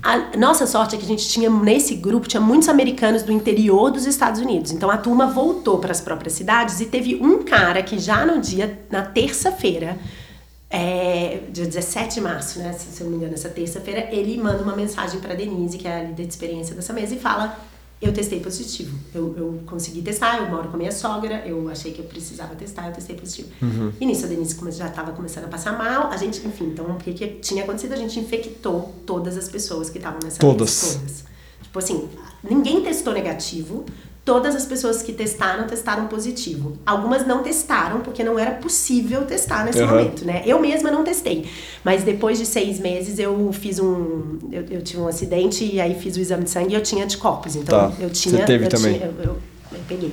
[0.00, 3.90] A nossa sorte é que a gente tinha nesse grupo tinha muitos americanos do interior
[3.90, 4.72] dos Estados Unidos.
[4.72, 8.40] Então a turma voltou para as próprias cidades e teve um cara que já no
[8.40, 9.98] dia na terça-feira,
[10.70, 14.62] é, dia 17 de março, né, se eu não me engano, essa terça-feira, ele manda
[14.62, 17.58] uma mensagem para Denise, que é a líder de experiência dessa mesa e fala:
[18.02, 18.98] Eu testei positivo.
[19.14, 22.56] Eu, eu consegui testar, eu moro com a minha sogra, eu achei que eu precisava
[22.56, 23.48] testar, eu testei positivo.
[23.62, 23.92] Uhum.
[24.00, 26.96] E nisso a Denise já estava começando a passar mal, a gente, enfim, então o
[26.96, 27.92] que, que tinha acontecido?
[27.92, 30.94] A gente infectou todas as pessoas que estavam nessa Todas.
[30.94, 31.24] todas.
[31.62, 32.08] Tipo assim,
[32.42, 33.86] ninguém testou negativo,
[34.24, 36.76] todas as pessoas que testaram, testaram positivo.
[36.86, 39.88] Algumas não testaram, porque não era possível testar nesse Uhum.
[39.88, 40.42] momento, né?
[40.46, 41.46] Eu mesma não testei.
[41.84, 44.38] Mas depois de seis meses eu fiz um.
[44.52, 47.04] Eu, eu tive um acidente e aí fiz o exame de sangue e eu tinha
[47.04, 47.56] anticorpos.
[47.56, 47.96] Então Tá.
[48.00, 48.44] eu Você tinha.
[48.44, 48.94] teve eu também.
[48.94, 49.38] tinha- eu, eu-
[49.72, 50.12] eu peguei.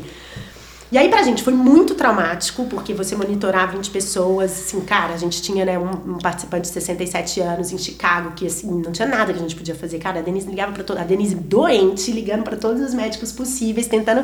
[0.91, 5.17] E aí pra gente foi muito traumático, porque você monitorar 20 pessoas, assim, cara, a
[5.17, 9.07] gente tinha, né, um, um participante de 67 anos em Chicago, que assim, não tinha
[9.07, 9.99] nada que a gente podia fazer.
[9.99, 13.87] Cara, a Denise ligava pra toda, a Denise doente, ligando pra todos os médicos possíveis,
[13.87, 14.23] tentando,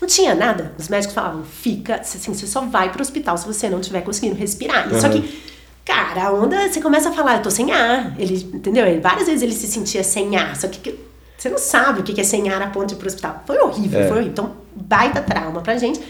[0.00, 0.72] não tinha nada.
[0.78, 4.36] Os médicos falavam, fica, assim, você só vai pro hospital se você não estiver conseguindo
[4.36, 4.86] respirar.
[4.92, 5.20] E Só Uhum.
[5.20, 5.54] que
[5.84, 8.18] Cara, a onda, você começa a falar, eu tô sem ar.
[8.18, 8.86] Ele, entendeu?
[8.86, 10.98] Ele, várias vezes ele se sentia sem ar, só que
[11.44, 13.42] você não sabe o que é sem ar a ponto de ir pro hospital.
[13.46, 14.08] Foi horrível, É.
[14.08, 14.32] foi horrível.
[14.32, 16.00] Então, baita trauma pra gente.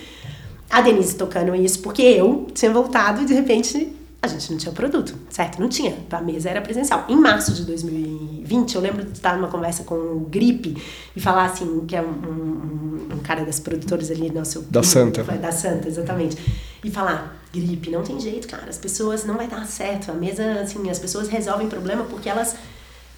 [0.70, 4.72] A Denise tocando isso, porque eu tinha voltado e de repente a gente não tinha
[4.72, 5.61] produto, certo?
[5.61, 5.95] Não tinha.
[6.11, 7.05] A mesa era presencial.
[7.09, 10.76] Em março de 2020, eu lembro de estar numa conversa com o Gripe
[11.14, 14.62] e falar assim, que é um, um- um cara das produtoras ali, nosso.
[14.70, 15.22] Da Santa.
[15.24, 16.39] Da Santa, exatamente.
[16.82, 18.64] E falar, Gripe, não tem jeito, cara.
[18.68, 20.11] As pessoas não vai dar certo.
[20.11, 22.57] A mesa, assim, as pessoas resolvem problema porque elas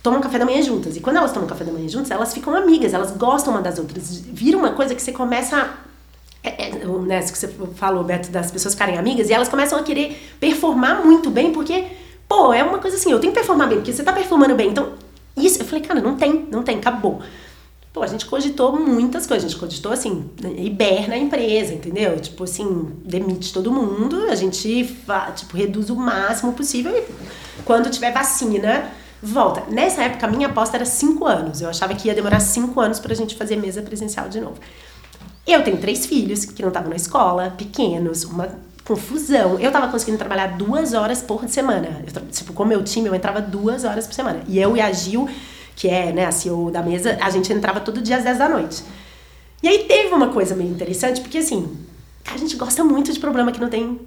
[0.06, 0.96] tomam café da manhã juntas.
[0.96, 3.76] E quando elas tomam café da manhã juntas, elas ficam amigas, elas gostam uma das
[3.76, 4.20] outras.
[4.20, 5.68] Vira uma coisa que você começa
[6.44, 9.82] é, é, né, que você falou, Beto, das pessoas ficarem amigas, e elas começam a
[9.82, 11.86] querer performar muito bem, porque,
[12.28, 14.70] pô, é uma coisa assim, eu tenho que performar bem, porque você tá performando bem.
[14.70, 14.92] Então,
[15.36, 17.20] isso, eu falei, cara, não tem, não tem, acabou.
[17.92, 22.20] Pô, a gente cogitou muitas coisas, a gente cogitou assim, hiberna a empresa, entendeu?
[22.20, 24.88] Tipo assim, demite todo mundo, a gente,
[25.34, 27.02] tipo, reduz o máximo possível e
[27.64, 28.92] quando tiver vacina,
[29.26, 29.64] volta.
[29.68, 31.60] Nessa época, a minha aposta era cinco anos.
[31.60, 34.56] Eu achava que ia demorar cinco anos pra gente fazer mesa presencial de novo.
[35.46, 38.48] Eu tenho três filhos que não estavam na escola, pequenos, uma
[38.84, 39.58] confusão.
[39.58, 42.04] Eu tava conseguindo trabalhar duas horas por semana.
[42.06, 44.42] Eu, tipo, com meu time, eu entrava duas horas por semana.
[44.48, 45.28] E eu e a Gil,
[45.74, 48.48] que é né, a CEO da mesa, a gente entrava todo dia às 10 da
[48.48, 48.82] noite.
[49.62, 51.76] E aí teve uma coisa meio interessante, porque assim,
[52.32, 54.00] a gente gosta muito de problema que não tem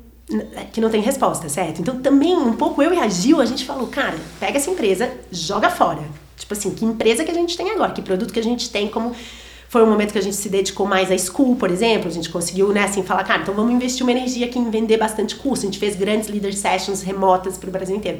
[0.71, 1.81] que não tem resposta, certo?
[1.81, 5.11] Então também um pouco eu e a Gil, a gente falou, cara, pega essa empresa,
[5.31, 6.01] joga fora.
[6.37, 8.87] Tipo assim, que empresa que a gente tem agora, que produto que a gente tem,
[8.87, 9.13] como
[9.67, 12.29] foi um momento que a gente se dedicou mais à school, por exemplo, a gente
[12.29, 15.63] conseguiu, né, assim, falar, cara, então vamos investir uma energia aqui em vender bastante curso.
[15.63, 18.19] A gente fez grandes leader sessions remotas para o Brasil inteiro.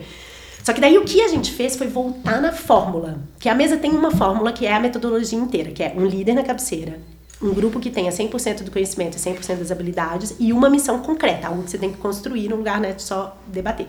[0.64, 3.20] Só que daí o que a gente fez foi voltar na fórmula.
[3.40, 6.34] Que a mesa tem uma fórmula que é a metodologia inteira, que é um líder
[6.34, 7.00] na cabeceira,
[7.42, 11.48] um grupo que tenha 100% do conhecimento e 100% das habilidades e uma missão concreta,
[11.48, 13.88] algo que você tem que construir num lugar, né, de só debater.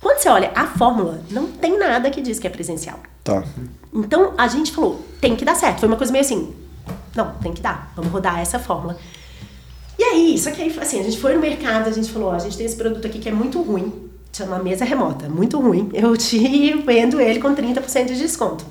[0.00, 3.00] Quando você olha a fórmula, não tem nada que diz que é presencial.
[3.22, 3.44] Tá.
[3.92, 5.80] Então a gente falou, tem que dar certo.
[5.80, 6.54] Foi uma coisa meio assim,
[7.14, 8.96] não, tem que dar, vamos rodar essa fórmula.
[9.98, 12.32] E aí, só que aí, assim, a gente foi no mercado, a gente falou, ó,
[12.32, 13.92] a gente tem esse produto aqui que é muito ruim,
[14.32, 15.90] chama mesa remota, muito ruim.
[15.92, 18.64] Eu te vendo ele com 30% de desconto.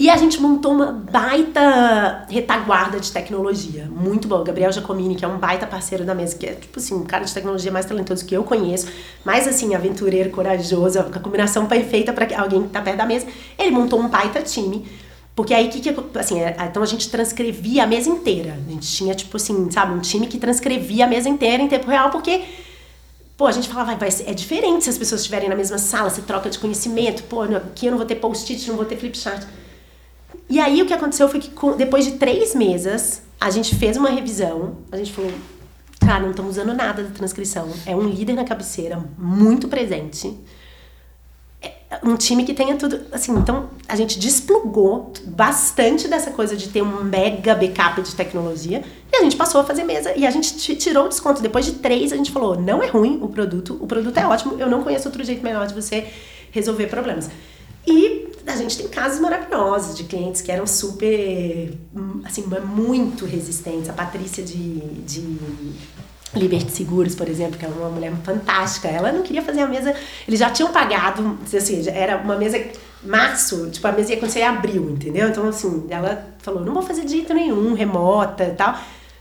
[0.00, 4.40] E a gente montou uma baita retaguarda de tecnologia, muito bom.
[4.40, 7.02] O Gabriel Giacomini, que é um baita parceiro da mesa, que é, tipo assim, um
[7.02, 8.86] cara de tecnologia mais talentoso que eu conheço,
[9.24, 13.26] mais assim, aventureiro, corajoso, a combinação perfeita para alguém que tá perto da mesa.
[13.58, 14.86] Ele montou um baita time,
[15.34, 18.56] porque aí, que que, assim, é, então a gente transcrevia a mesa inteira.
[18.68, 21.90] A gente tinha, tipo assim, sabe, um time que transcrevia a mesa inteira em tempo
[21.90, 22.42] real, porque
[23.36, 26.22] Pô, a gente falava, vai, é diferente se as pessoas estiverem na mesma sala, se
[26.22, 27.22] troca de conhecimento.
[27.22, 29.46] Pô, aqui eu não vou ter post-it, não vou ter flipchart.
[30.48, 34.08] E aí o que aconteceu foi que depois de três mesas, a gente fez uma
[34.08, 35.30] revisão, a gente falou,
[36.00, 37.70] cara, não estamos usando nada da transcrição.
[37.84, 40.34] É um líder na cabeceira, muito presente.
[41.90, 46.68] É um time que tenha tudo, assim, então a gente desplugou bastante dessa coisa de
[46.68, 50.30] ter um mega backup de tecnologia e a gente passou a fazer mesa e a
[50.30, 51.40] gente ti- tirou o desconto.
[51.42, 54.56] Depois de três, a gente falou, não é ruim o produto, o produto é ótimo,
[54.58, 56.06] eu não conheço outro jeito melhor de você
[56.50, 57.30] resolver problemas.
[57.86, 58.17] E
[58.58, 61.72] gente tem casos maravilhosos de clientes que eram super,
[62.24, 63.88] assim, muito resistentes.
[63.88, 65.38] A Patrícia de, de
[66.34, 69.94] Liberty Seguros, por exemplo, que é uma mulher fantástica, ela não queria fazer a mesa,
[70.26, 72.62] eles já tinham pagado, assim, era uma mesa
[73.02, 75.28] março, tipo, a mesa ia acontecer em abril, entendeu?
[75.28, 78.78] Então, assim, ela falou, não vou fazer de jeito nenhum, remota e tal.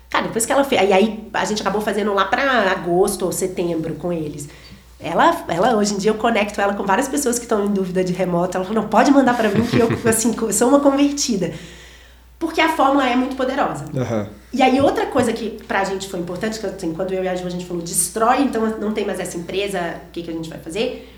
[0.09, 3.31] Cara, depois que ela fez, aí, aí a gente acabou fazendo lá pra agosto ou
[3.31, 4.47] setembro com eles.
[4.99, 8.03] Ela, ela, hoje em dia, eu conecto ela com várias pessoas que estão em dúvida
[8.03, 8.57] de remoto.
[8.57, 11.53] Ela falou, não, pode mandar para mim que eu, assim, sou uma convertida.
[12.39, 13.85] Porque a fórmula é muito poderosa.
[13.95, 14.27] Aham.
[14.53, 17.35] E aí, outra coisa que pra gente foi importante, que assim, quando eu e a
[17.35, 20.33] Ju, a gente falou, destrói, então não tem mais essa empresa, o que, que a
[20.33, 21.13] gente vai fazer?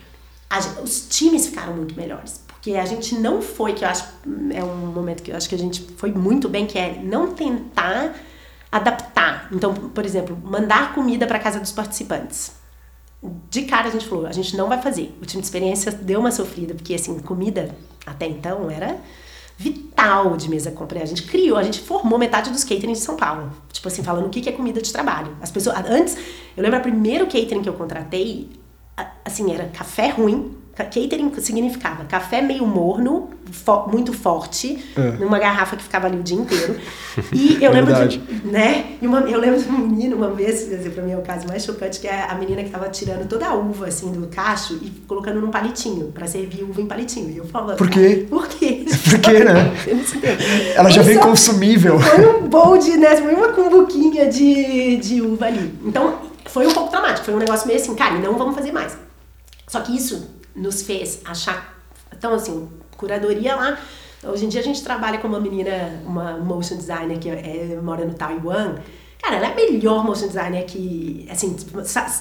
[0.50, 2.42] A gen- os times ficaram muito melhores.
[2.48, 4.06] Porque a gente não foi, que eu acho
[4.54, 7.28] é um momento que eu acho que a gente foi muito bem, que é não
[7.34, 8.14] tentar
[8.72, 9.48] adaptar.
[9.52, 12.52] Então, por exemplo, mandar comida para casa dos participantes.
[13.50, 15.14] De cara a gente falou, a gente não vai fazer.
[15.22, 18.98] O time de experiência deu uma sofrida, porque assim, comida até então era
[19.58, 21.04] vital de mesa compra.
[21.04, 23.52] A gente criou, a gente formou metade dos catering de São Paulo.
[23.74, 25.36] Tipo assim, falando o que é comida de trabalho.
[25.42, 26.18] As pessoas, antes,
[26.56, 28.50] eu lembro o primeiro catering que eu contratei,
[29.26, 35.12] assim, era café ruim, Catering significava café meio morno, fo muito forte, é.
[35.24, 36.76] numa garrafa que ficava ali o dia inteiro.
[37.34, 38.94] E eu lembro de, né?
[39.02, 41.48] E uma, eu lembro de um menino uma vez, dizer, pra mim é o caso
[41.48, 44.80] mais chocante, que é a menina que tava tirando toda a uva assim do cacho
[44.82, 47.30] e colocando num palitinho, para servir uva em palitinho.
[47.30, 48.26] E eu falava, Por quê?
[48.30, 48.86] Por quê?
[49.10, 49.74] Por quê, né?
[50.76, 52.00] Ela já vem consumível.
[52.00, 53.16] Foi um bowl de, né?
[53.16, 55.74] Foi uma cumbuquinha de, de uva ali.
[55.84, 58.98] Então, foi um pouco traumático, foi um negócio meio assim, cara, não vamos fazer mais.
[59.68, 61.78] Só que isso nos fez achar.
[62.16, 63.80] Então, assim, curadoria lá.
[64.24, 68.06] Hoje em dia a gente trabalha com uma menina, uma motion designer que é, mora
[68.06, 68.76] no Taiwan.
[69.22, 71.56] Cara, ela é a melhor motion designer que, assim,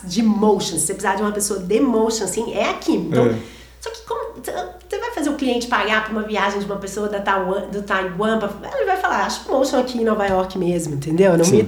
[0.04, 0.76] de motion.
[0.76, 2.92] Se você precisar de uma pessoa de motion, assim, é aqui.
[2.92, 3.38] Então, é.
[3.80, 7.08] só que como você vai fazer o cliente pagar por uma viagem de uma pessoa
[7.08, 8.38] da Taiwan, do Taiwan,
[8.74, 11.36] ele vai falar, acho motion aqui em Nova York mesmo, entendeu?
[11.36, 11.56] Não Sim.
[11.56, 11.66] me.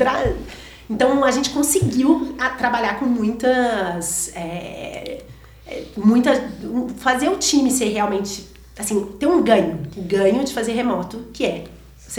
[0.88, 4.32] Então a gente conseguiu a, trabalhar com muitas.
[4.34, 4.99] É,
[6.04, 6.32] muita
[6.98, 8.48] fazer o time ser realmente
[8.78, 11.64] assim ter um ganho o ganho de fazer remoto que é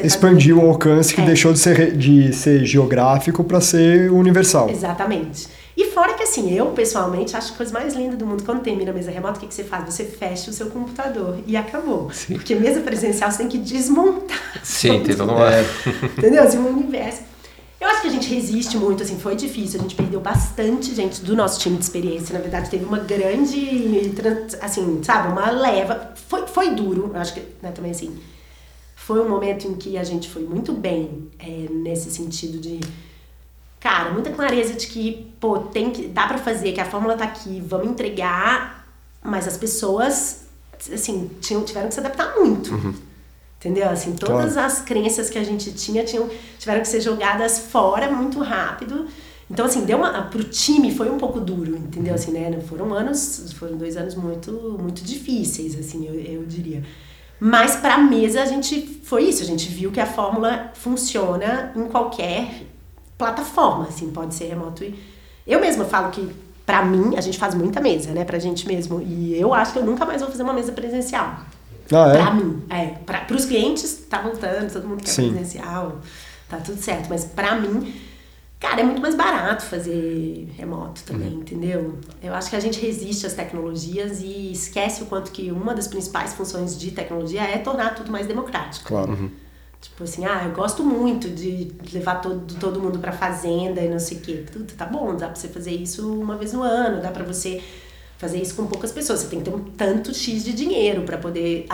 [0.04, 1.26] expandir o alcance que é.
[1.26, 6.68] deixou de ser de ser geográfico para ser universal exatamente e fora que assim eu
[6.68, 9.48] pessoalmente acho a coisa mais linda do mundo quando termina a mesa remota o que,
[9.48, 12.36] que você faz você fecha o seu computador e acabou Sim.
[12.36, 15.66] porque mesa presencial você tem que desmontar Sim, tem todo é.
[16.18, 17.31] entendeu assim um universo
[17.82, 19.80] eu acho que a gente resiste muito, assim, foi difícil.
[19.80, 22.32] A gente perdeu bastante gente do nosso time de experiência.
[22.32, 24.14] Na verdade, teve uma grande,
[24.62, 26.14] assim, sabe, uma leva.
[26.28, 28.16] Foi, foi duro, eu acho que, né, também assim.
[28.96, 32.80] Foi um momento em que a gente foi muito bem é, nesse sentido de,
[33.80, 37.24] cara, muita clareza de que, pô, tem que, dá para fazer, que a fórmula tá
[37.24, 38.88] aqui, vamos entregar,
[39.24, 40.46] mas as pessoas,
[40.94, 42.76] assim, tinham, tiveram que se adaptar muito.
[42.76, 42.94] Uhum.
[43.62, 43.88] Entendeu?
[43.88, 44.68] Assim, todas claro.
[44.68, 49.06] as crenças que a gente tinha tinham, tiveram que ser jogadas fora muito rápido.
[49.52, 50.24] Então, assim, deu uma.
[50.24, 52.16] Pro time foi um pouco duro, entendeu?
[52.16, 52.60] Assim, né?
[52.68, 54.52] Foram anos, foram dois anos muito,
[54.82, 56.82] muito difíceis, assim, eu, eu diria.
[57.40, 61.72] Mas para a mesa a gente foi isso, a gente viu que a fórmula funciona
[61.76, 62.64] em qualquer
[63.16, 64.84] plataforma, assim, pode ser remoto.
[64.84, 64.96] E
[65.46, 66.28] eu mesma falo que
[66.66, 69.02] para mim a gente faz muita mesa, né, pra gente mesmo.
[69.02, 71.40] E eu acho que eu nunca mais vou fazer uma mesa presencial.
[71.92, 72.22] Ah, é?
[72.22, 72.86] Pra mim, é.
[73.06, 75.32] Pra, pros clientes, tá voltando, todo mundo quer Sim.
[75.32, 76.00] presencial,
[76.50, 77.08] tá tudo certo.
[77.10, 77.94] Mas pra mim,
[78.60, 81.42] cara, é muito mais barato fazer remoto também, uhum.
[81.42, 82.00] entendeu?
[82.22, 85.88] Eu acho que a gente resiste às tecnologias e esquece o quanto que uma das
[85.88, 88.88] principais funções de tecnologia é tornar tudo mais democrático.
[88.88, 89.12] Claro.
[89.12, 89.32] Uhum.
[89.82, 93.98] Tipo assim, ah, eu gosto muito de levar todo, todo mundo pra fazenda e não
[93.98, 94.46] sei o quê.
[94.52, 97.60] Tudo tá bom, dá pra você fazer isso uma vez no ano, dá pra você
[98.22, 99.22] fazer isso com poucas pessoas.
[99.22, 101.66] Você tem que ter um tanto X de dinheiro para poder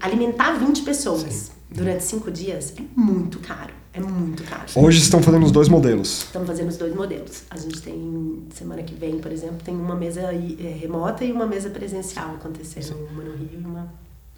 [0.00, 1.52] alimentar 20 pessoas Sim.
[1.70, 2.72] durante cinco dias.
[2.78, 3.74] É muito caro.
[3.92, 4.64] É muito caro.
[4.74, 6.22] Hoje estão fazendo os dois modelos.
[6.22, 7.42] Estamos fazendo os dois modelos.
[7.50, 11.44] A gente tem, semana que vem, por exemplo, tem uma mesa é, remota e uma
[11.44, 13.06] mesa presencial acontecendo, Sim.
[13.12, 13.92] uma no Rio e uma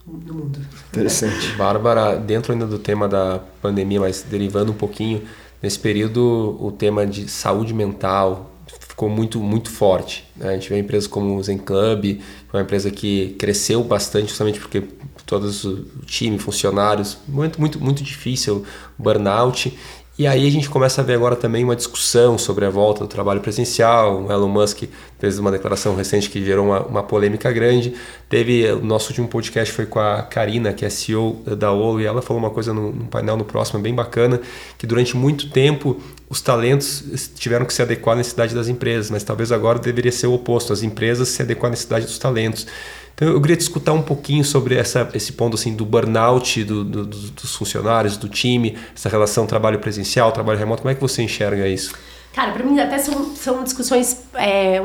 [0.05, 0.59] no mundo.
[0.89, 1.55] Interessante.
[1.57, 5.23] Bárbara, dentro ainda do tema da pandemia, mas derivando um pouquinho,
[5.63, 8.51] nesse período o tema de saúde mental,
[8.81, 10.25] ficou muito, muito forte.
[10.37, 10.51] Né?
[10.51, 12.21] A gente vê empresas como o Zen Club,
[12.53, 14.83] uma empresa que cresceu bastante justamente porque
[15.27, 18.65] todos o time, funcionários, momento muito, muito difícil,
[18.99, 19.77] burnout.
[20.17, 23.09] E aí a gente começa a ver agora também uma discussão sobre a volta do
[23.09, 24.23] trabalho presencial.
[24.23, 24.85] O Elon Musk
[25.19, 27.95] fez uma declaração recente que gerou uma, uma polêmica grande.
[28.29, 32.07] Teve o nosso último podcast foi com a Karina, que é CEO da Olo, e
[32.07, 34.41] ela falou uma coisa no, no painel no próximo bem bacana,
[34.79, 36.01] que durante muito tempo
[36.31, 40.29] os talentos tiveram que se adequar à necessidade das empresas, mas talvez agora deveria ser
[40.29, 42.69] o oposto, as empresas se adequar à necessidade dos talentos.
[43.15, 46.85] Então eu queria te escutar um pouquinho sobre essa, esse ponto assim do burnout do,
[46.85, 50.83] do, dos funcionários, do time, essa relação trabalho presencial, trabalho remoto.
[50.83, 51.95] Como é que você enxerga isso?
[52.33, 54.25] Cara, para mim até são, são discussões.
[54.35, 54.81] É,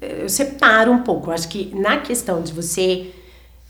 [0.00, 1.30] eu separo um pouco.
[1.30, 3.12] Eu acho que na questão de você.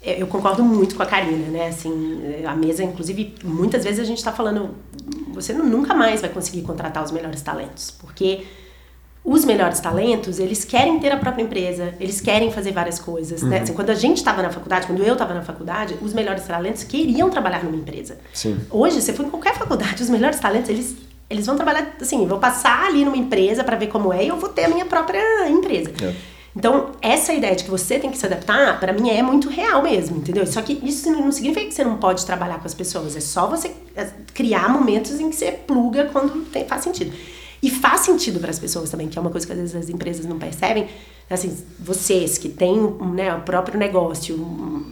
[0.05, 1.69] É, eu concordo muito com a Karina, né?
[1.69, 4.71] Assim, a mesa, inclusive, muitas vezes a gente está falando.
[5.35, 8.45] Você nunca mais vai conseguir contratar os melhores talentos, porque
[9.25, 13.47] os melhores talentos, eles querem ter a própria empresa, eles querem fazer várias coisas, né?
[13.47, 13.55] uhum.
[13.55, 13.61] né?
[13.63, 16.83] Assim, quando a gente estava na faculdade, quando eu estava na faculdade, os melhores talentos
[16.83, 18.19] queriam trabalhar numa empresa.
[18.33, 18.59] Sim.
[18.69, 20.97] Hoje, você for em qualquer faculdade, os melhores talentos, eles
[21.31, 24.37] eles vão trabalhar assim, vou passar ali numa empresa para ver como é e eu
[24.37, 25.91] vou ter a minha própria empresa.
[26.03, 26.15] É.
[26.55, 29.83] Então, essa ideia de que você tem que se adaptar, para mim é muito real
[29.83, 30.47] mesmo, entendeu?
[30.47, 33.47] Só que isso não significa que você não pode trabalhar com as pessoas, é só
[33.47, 37.13] você é, criar momentos em que você pluga quando tem, faz sentido.
[37.63, 39.89] E faz sentido para as pessoas também, que é uma coisa que às vezes as
[39.89, 40.89] empresas não percebem.
[41.31, 42.77] Assim, vocês que têm
[43.15, 44.37] né, o próprio negócio,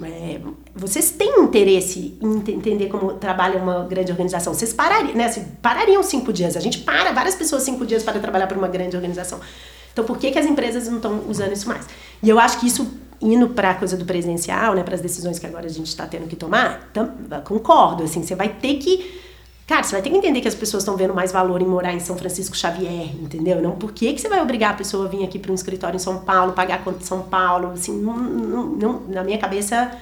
[0.04, 0.40] é,
[0.74, 4.54] vocês têm interesse em entender como trabalha uma grande organização.
[4.54, 6.56] Vocês parariam, né, assim, parariam cinco dias.
[6.56, 9.40] A gente para várias pessoas cinco dias para trabalhar para uma grande organização.
[9.92, 11.86] Então, por que, que as empresas não estão usando isso mais?
[12.22, 12.88] E eu acho que isso,
[13.20, 16.06] indo para a coisa do presencial, né, para as decisões que agora a gente está
[16.06, 17.12] tendo que tomar, tam,
[17.44, 18.04] concordo.
[18.04, 19.20] Assim, você vai ter que
[19.70, 21.92] Cara, você vai ter que entender que as pessoas estão vendo mais valor em morar
[21.92, 23.62] em São Francisco Xavier, entendeu?
[23.62, 25.94] Não por que, que você vai obrigar a pessoa a vir aqui para um escritório
[25.94, 27.70] em São Paulo, pagar a conta de São Paulo?
[27.74, 29.92] Assim, não, não, não, na minha cabeça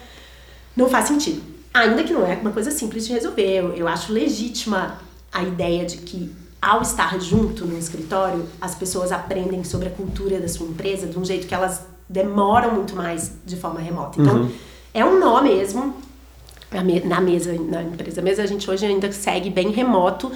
[0.75, 1.43] não faz sentido.
[1.75, 3.47] Ainda que não é uma coisa simples de resolver.
[3.47, 5.01] Eu, eu acho legítima
[5.31, 10.41] a ideia de que ao estar junto no escritório, as pessoas aprendem sobre a cultura
[10.41, 14.19] da sua empresa de um jeito que elas demoram muito mais de forma remota.
[14.19, 14.51] Então, uhum.
[14.95, 15.95] é um nó mesmo,
[17.05, 20.31] na mesa, na empresa mesa, a gente hoje ainda segue bem remoto,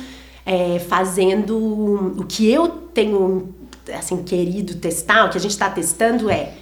[0.45, 1.57] é, fazendo
[2.19, 3.55] o que eu tenho
[3.93, 6.55] assim querido testar, o que a gente está testando é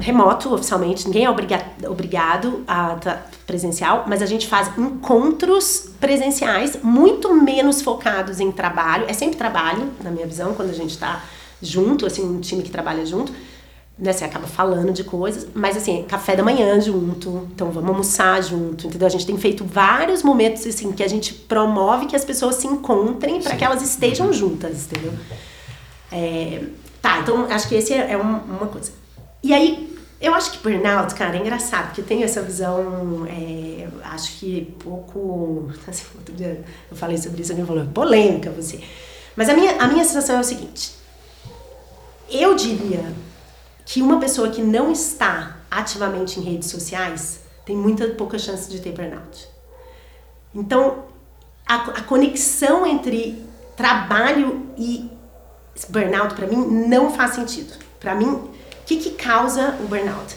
[0.00, 6.76] remoto oficialmente, ninguém é obriga obrigado a estar presencial, mas a gente faz encontros presenciais
[6.82, 11.22] muito menos focados em trabalho, é sempre trabalho, na minha visão, quando a gente está
[11.60, 13.32] junto, assim, um time que trabalha junto,
[14.02, 18.42] né, você acaba falando de coisas, mas assim, café da manhã junto, então vamos almoçar
[18.42, 19.06] junto, entendeu?
[19.06, 22.66] A gente tem feito vários momentos assim que a gente promove que as pessoas se
[22.66, 24.32] encontrem para que elas estejam uhum.
[24.32, 25.12] juntas, entendeu?
[26.10, 26.64] É,
[27.00, 28.90] tá, então acho que esse é, é uma, uma coisa.
[29.40, 33.86] E aí, eu acho que burnout, cara, é engraçado, porque eu tenho essa visão, é,
[34.02, 35.70] acho que pouco.
[35.86, 38.80] Assim, outro dia eu falei sobre isso, alguém falou, polêmica você.
[39.36, 40.90] Mas a minha, a minha sensação é o seguinte:
[42.28, 43.04] eu diria
[43.84, 48.80] que uma pessoa que não está ativamente em redes sociais tem muita pouca chance de
[48.80, 49.48] ter burnout.
[50.54, 51.04] Então,
[51.66, 53.42] a, a conexão entre
[53.76, 55.10] trabalho e
[55.88, 56.56] burnout para mim
[56.88, 57.72] não faz sentido.
[57.98, 58.50] Para mim, o
[58.84, 60.36] que, que causa o burnout?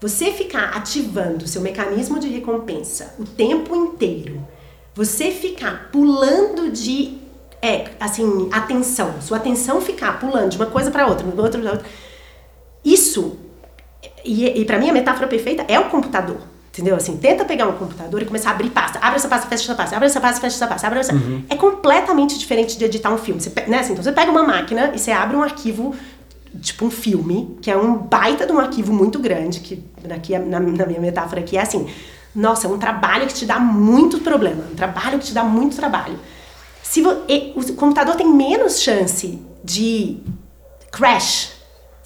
[0.00, 4.46] Você ficar ativando seu mecanismo de recompensa o tempo inteiro,
[4.94, 7.18] você ficar pulando de
[7.62, 11.70] é, assim, atenção, sua atenção ficar pulando de uma coisa para outra, de outra para
[11.72, 11.86] outra
[12.86, 13.36] isso,
[14.24, 16.38] e, e para mim a metáfora perfeita é o computador.
[16.72, 16.94] Entendeu?
[16.94, 18.98] Assim, tenta pegar um computador e começar a abrir pasta.
[18.98, 19.96] Abre essa pasta, fecha essa pasta.
[19.96, 20.86] Abre essa pasta, fecha essa pasta.
[20.86, 21.14] Abre essa...
[21.14, 21.42] Uhum.
[21.48, 23.40] É completamente diferente de editar um filme.
[23.40, 25.94] Você, né, assim, então você pega uma máquina e você abre um arquivo,
[26.60, 30.60] tipo um filme, que é um baita de um arquivo muito grande, que aqui, na,
[30.60, 31.88] na minha metáfora aqui é assim,
[32.34, 35.76] nossa, é um trabalho que te dá muito problema, um trabalho que te dá muito
[35.76, 36.18] trabalho.
[36.82, 40.18] Se vo, e, o computador tem menos chance de
[40.92, 41.55] crash,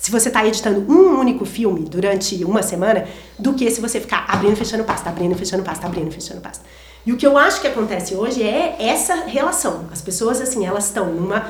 [0.00, 3.06] se você está editando um único filme durante uma semana,
[3.38, 6.10] do que se você ficar abrindo e fechando pasta, abrindo e fechando pasta, abrindo e
[6.10, 6.64] fechando pasta.
[7.04, 9.84] E o que eu acho que acontece hoje é essa relação.
[9.92, 11.48] As pessoas, assim, elas estão numa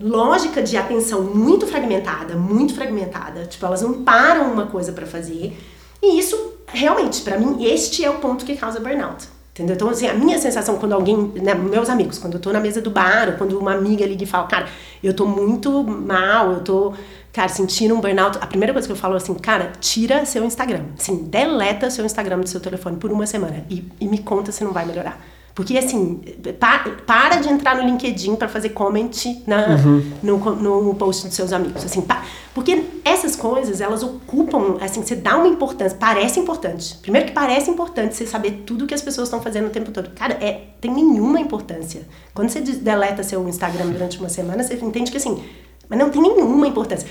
[0.00, 3.46] lógica de atenção muito fragmentada, muito fragmentada.
[3.46, 5.56] Tipo, elas não param uma coisa para fazer.
[6.02, 6.36] E isso,
[6.66, 9.28] realmente, para mim, este é o ponto que causa burnout.
[9.52, 9.76] Entendeu?
[9.76, 12.80] Então, assim, a minha sensação quando alguém, né, meus amigos, quando eu tô na mesa
[12.80, 14.68] do bar, ou quando uma amiga liga e fala, cara,
[15.00, 16.92] eu tô muito mal, eu tô
[17.34, 20.44] cara, sentindo um burnout, a primeira coisa que eu falo é assim, cara, tira seu
[20.44, 20.84] Instagram.
[20.96, 24.62] Assim, deleta seu Instagram do seu telefone por uma semana e, e me conta se
[24.62, 25.20] não vai melhorar.
[25.52, 26.20] Porque, assim,
[26.58, 29.10] pa, para de entrar no LinkedIn para fazer comment
[29.46, 30.12] na, uhum.
[30.20, 31.84] no, no post dos seus amigos.
[31.84, 36.96] Assim, pa, porque essas coisas, elas ocupam, assim, você dá uma importância, parece importante.
[36.98, 40.10] Primeiro que parece importante você saber tudo que as pessoas estão fazendo o tempo todo.
[40.10, 42.02] Cara, é, tem nenhuma importância.
[42.32, 45.40] Quando você deleta seu Instagram durante uma semana, você entende que, assim,
[45.88, 47.08] mas não tem nenhuma importância.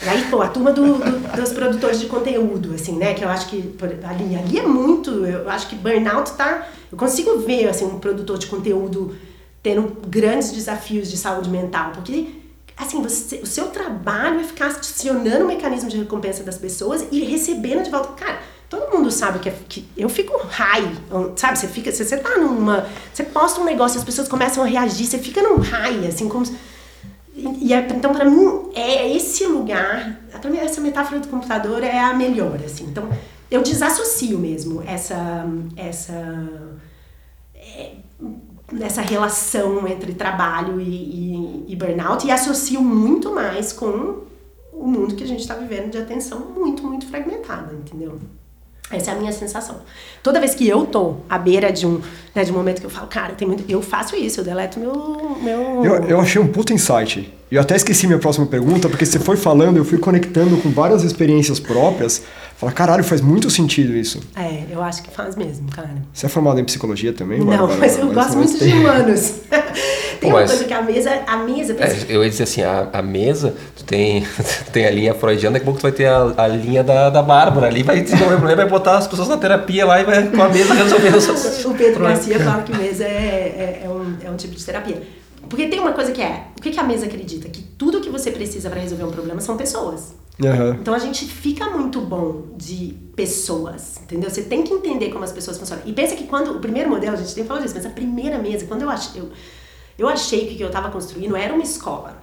[0.00, 3.14] E aí, pô, a turma do, do, dos produtores de conteúdo, assim, né?
[3.14, 5.10] Que eu acho que ali, ali é muito.
[5.26, 6.68] Eu acho que burnout tá.
[6.90, 9.16] Eu consigo ver, assim, um produtor de conteúdo
[9.60, 12.28] tendo grandes desafios de saúde mental, porque,
[12.76, 17.20] assim, você, o seu trabalho é ficar acionando o mecanismo de recompensa das pessoas e
[17.24, 18.12] recebendo de volta.
[18.12, 18.38] Cara,
[18.70, 20.96] todo mundo sabe que, é, que eu fico high,
[21.34, 21.58] sabe?
[21.58, 21.90] Você fica.
[21.90, 22.86] Você, você tá numa.
[23.12, 26.46] Você posta um negócio, as pessoas começam a reagir, você fica num high, assim, como.
[27.38, 31.98] E, é, então, para mim, é esse lugar, para mim, essa metáfora do computador é
[31.98, 32.84] a melhor, assim.
[32.84, 33.08] Então,
[33.48, 36.48] eu desassocio mesmo essa, essa,
[37.54, 37.92] é,
[38.80, 44.26] essa relação entre trabalho e, e, e burnout e associo muito mais com
[44.72, 48.18] o mundo que a gente está vivendo de atenção muito, muito fragmentada, entendeu?
[48.90, 49.76] Essa é a minha sensação.
[50.22, 52.00] Toda vez que eu tô à beira de um,
[52.34, 54.80] né, de um momento que eu falo, cara, tem muito, eu faço isso, eu deleto
[54.80, 55.36] meu.
[55.42, 55.84] meu...
[55.84, 57.32] Eu, eu achei um puta insight.
[57.50, 61.02] Eu até esqueci minha próxima pergunta, porque você foi falando, eu fui conectando com várias
[61.02, 62.22] experiências próprias.
[62.56, 64.20] Fala, caralho, faz muito sentido isso.
[64.36, 65.90] É, eu acho que faz mesmo, cara.
[66.12, 67.38] Você é formado em psicologia também?
[67.38, 67.76] Não, Bárbara?
[67.78, 69.34] mas eu Mas gosto muito tem- de humanos.
[70.20, 71.22] tem Pô, uma coisa que a mesa.
[71.26, 74.90] A mesa É, eu ia dizer assim, a, a mesa, tu tem, tu tem a
[74.90, 77.82] linha freudiana, daqui a pouco tu vai ter a, a linha da, da Bárbara ali,
[77.82, 80.48] vai desenvolver o problema, vai botar as pessoas na terapia lá e vai com a
[80.48, 84.30] mesa resolver os seus O Pedro Garcia fala que mesa é, é, é um, é
[84.30, 85.02] um tipo de terapia.
[85.48, 87.48] Porque tem uma coisa que é, o que, que a mesa acredita?
[87.48, 90.14] Que tudo que você precisa para resolver um problema são pessoas.
[90.44, 90.76] Aham.
[90.80, 94.30] Então a gente fica muito bom de pessoas, entendeu?
[94.30, 95.82] Você tem que entender como as pessoas funcionam.
[95.86, 98.38] E pensa que quando, o primeiro modelo, a gente tem falado disso, mas a primeira
[98.38, 99.30] mesa, quando eu achei, eu,
[99.98, 102.16] eu achei que o que eu estava construindo era uma escola.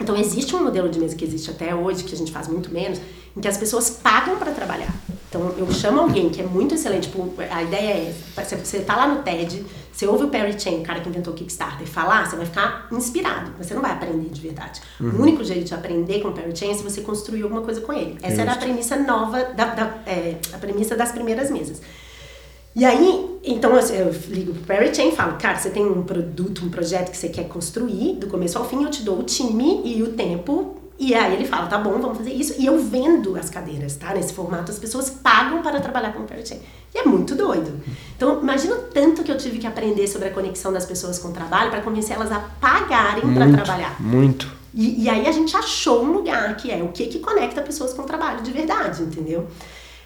[0.00, 2.70] Então existe um modelo de mesa que existe até hoje, que a gente faz muito
[2.72, 3.00] menos,
[3.36, 4.92] em que as pessoas pagam para trabalhar.
[5.28, 8.96] Então eu chamo alguém que é muito excelente, tipo, a ideia é, você, você tá
[8.96, 12.28] lá no TED, você ouve o Perry Chen, o cara que inventou o Kickstarter, falar,
[12.28, 14.80] você vai ficar inspirado, você não vai aprender de verdade.
[15.00, 17.80] O único jeito de aprender com o Perry Chen é se você construir alguma coisa
[17.80, 18.16] com ele.
[18.22, 21.80] Essa era a premissa nova, da, da- é, a premissa das primeiras mesas.
[22.76, 26.64] E aí, então eu, ligo pro Perry Chain e falo, cara, você tem um produto,
[26.64, 29.80] um projeto que você quer construir, do começo ao fim, eu te dou o time
[29.84, 30.80] e o tempo.
[30.98, 32.54] E aí ele fala, tá bom, vamos fazer isso.
[32.58, 34.14] E eu vendo as cadeiras, tá?
[34.14, 36.60] Nesse formato, as pessoas pagam para trabalhar com o Perry Chain.
[36.94, 37.80] E é muito doido.
[38.16, 41.28] Então, imagina o tanto que eu tive que aprender sobre a conexão das pessoas com
[41.28, 44.00] o trabalho para convencer elas a pagarem para trabalhar.
[44.00, 44.64] muito.
[44.72, 47.92] E, e aí a gente achou um lugar que é o que que conecta pessoas
[47.92, 49.46] com o trabalho de verdade, entendeu?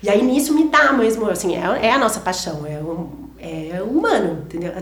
[0.02, 3.08] E aí nisso me dá mesmo, assim, é, é a nossa paixão, é o,
[3.40, 4.72] é humano, entendeu?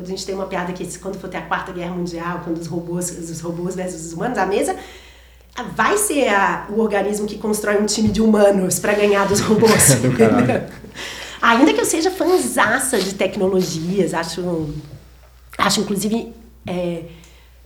[0.00, 2.66] A gente tem uma piada que quando for ter a quarta guerra mundial, quando os
[2.66, 4.74] robôs, os robôs versus os humanos, a mesa
[5.76, 9.94] vai ser a- o organismo que constrói um time de humanos para ganhar dos robôs.
[10.00, 10.82] Do?
[11.42, 14.70] Ainda que eu seja fanzaça de tecnologias, acho,
[15.58, 16.32] acho inclusive
[16.66, 17.02] é,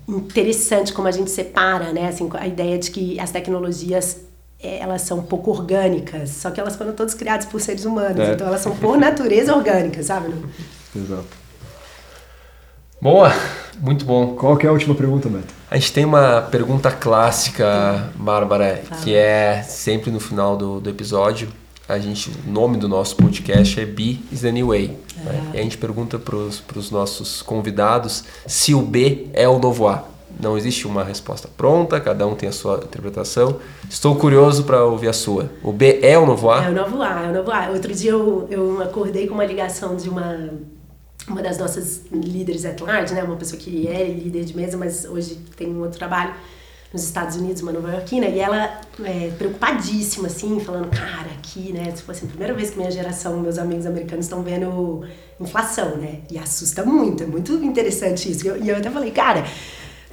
[0.09, 2.09] interessante como a gente separa, né?
[2.09, 4.22] Assim, a ideia de que as tecnologias
[4.62, 8.32] elas são pouco orgânicas, só que elas foram todas criadas por seres humanos, É.
[8.32, 10.34] então elas são por natureza orgânicas, sabe?
[10.94, 11.24] Exato.
[13.00, 13.30] Boa,
[13.78, 14.34] muito bom.
[14.34, 15.52] Qual que é a última pergunta, Beto?
[15.70, 21.48] A gente tem uma pergunta clássica, Bárbara, que é sempre no final do, do episódio.
[21.88, 24.96] A gente, o nome do nosso podcast é B is the New Way.
[25.22, 25.50] né?
[25.54, 30.04] E a gente pergunta para os nossos convidados se o B é o novo A.
[30.39, 33.59] Não existe uma resposta pronta, cada um tem a sua interpretação.
[33.89, 35.51] Estou curioso para ouvir a sua.
[35.62, 36.64] O B é o novo A?
[36.64, 37.70] É o novo A, é o novo A.
[37.70, 40.51] Outro dia eu, eu acordei com uma ligação de uma,
[41.26, 43.22] uma das nossas líderes at large, né?
[43.22, 46.34] Uma pessoa que é líder de mesa, mas hoje tem um outro trabalho
[46.93, 51.93] nos Estados Unidos, uma nova-iorquina, e ela é, preocupadíssima, assim, falando, cara, aqui, né?
[51.93, 55.05] Tipo assim, primeira vez que minha geração, meus amigos americanos estão vendo
[55.41, 56.20] inflação, né?
[56.30, 58.47] E assusta muito, é muito interessante isso.
[58.47, 59.45] E eu, e eu até falei, cara,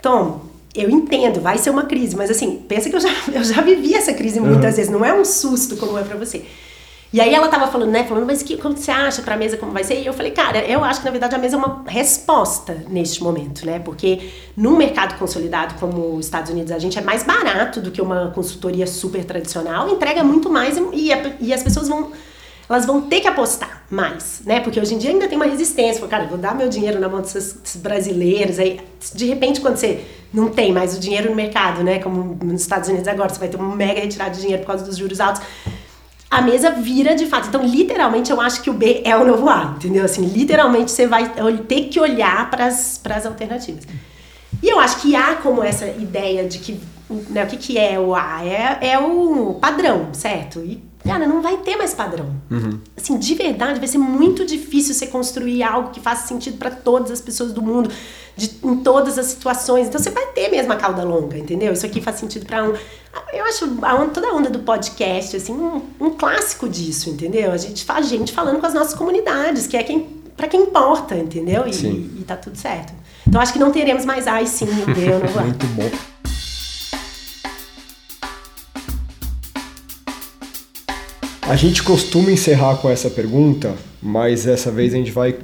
[0.03, 0.41] Tom,
[0.75, 3.95] eu entendo, vai ser uma crise, mas assim, pensa que eu já, eu já vivi
[3.95, 6.43] essa crise muitas vezes, não é um susto como é pra você.
[7.11, 9.71] E aí ela tava falando, né, falando, mas que, como você acha pra mesa como
[9.71, 10.01] vai ser?
[10.01, 13.21] E eu falei, cara, eu acho que na verdade a mesa é uma resposta neste
[13.21, 13.77] momento, né?
[13.77, 18.01] Porque num mercado consolidado como os Estados Unidos, a gente é mais barato do que
[18.01, 22.11] uma consultoria super tradicional, entrega muito mais e, a- e as pessoas vão
[22.69, 24.59] elas vão ter que apostar mais, né?
[24.59, 25.99] Porque hoje em dia ainda tem uma resistência.
[25.99, 28.57] Fala, Cara, vou dar meu dinheiro na mão desses brasileiros.
[28.57, 28.79] Aí,
[29.13, 30.03] de repente, quando você
[30.33, 31.99] não tem mais o dinheiro no mercado, né?
[31.99, 34.85] Como nos Estados Unidos agora, você vai ter uma mega retirada de dinheiro por causa
[34.85, 35.41] dos juros altos.
[36.31, 37.49] A mesa vira de fato.
[37.49, 40.03] Então, literalmente, eu acho que o B é o novo A, entendeu?
[40.03, 41.31] Assim, literalmente, você vai
[41.67, 43.83] ter que olhar para as alternativas.
[44.61, 46.79] E eu acho que há como essa ideia de que
[47.29, 48.43] né, o que, que é o A?
[48.43, 50.59] É, é o padrão, certo?
[50.61, 52.29] E, cara, não vai ter mais padrão.
[52.97, 57.11] Assim, de verdade, vai ser muito difícil você construir algo que faça sentido para todas
[57.11, 57.89] as pessoas do mundo,
[58.35, 59.87] de, em todas as situações.
[59.87, 61.73] Então, você vai ter mesmo a cauda longa, entendeu?
[61.73, 62.73] Isso aqui faz sentido para um.
[63.31, 67.51] Eu acho a onda- toda a onda do podcast, assim, um, um clássico disso, entendeu?
[67.51, 70.01] A gente faz gente falando com as nossas comunidades, que é quem,
[70.35, 71.67] para quem importa, entendeu?
[71.67, 72.09] E, Sim.
[72.19, 72.93] e tá tudo certo.
[73.27, 75.41] Então, acho que não teremos mais A e sim, o B, eu não vou.
[75.43, 76.12] Muito bom.
[81.53, 85.35] A gente costuma encerrar com essa pergunta, mas dessa vez a gente vai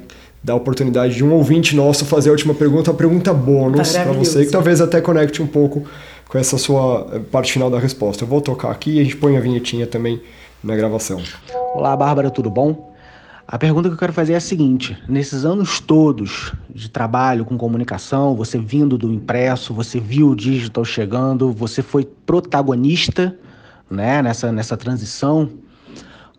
[0.44, 4.00] dar a oportunidade de um ouvinte nosso fazer a última pergunta, a pergunta bônus para
[4.00, 4.32] Maravilhoso.
[4.32, 5.84] você, que talvez até conecte um pouco
[6.28, 8.24] com essa sua eh, parte final da resposta.
[8.24, 10.20] Eu vou tocar aqui e a gente põe a vinhetinha também
[10.64, 11.22] na gravação.
[11.76, 12.92] Olá, Bárbara, tudo bom?
[13.48, 17.56] A pergunta que eu quero fazer é a seguinte: nesses anos todos de trabalho com
[17.56, 23.38] comunicação, você vindo do impresso, você viu o digital chegando, você foi protagonista
[23.88, 25.48] né, nessa, nessa transição.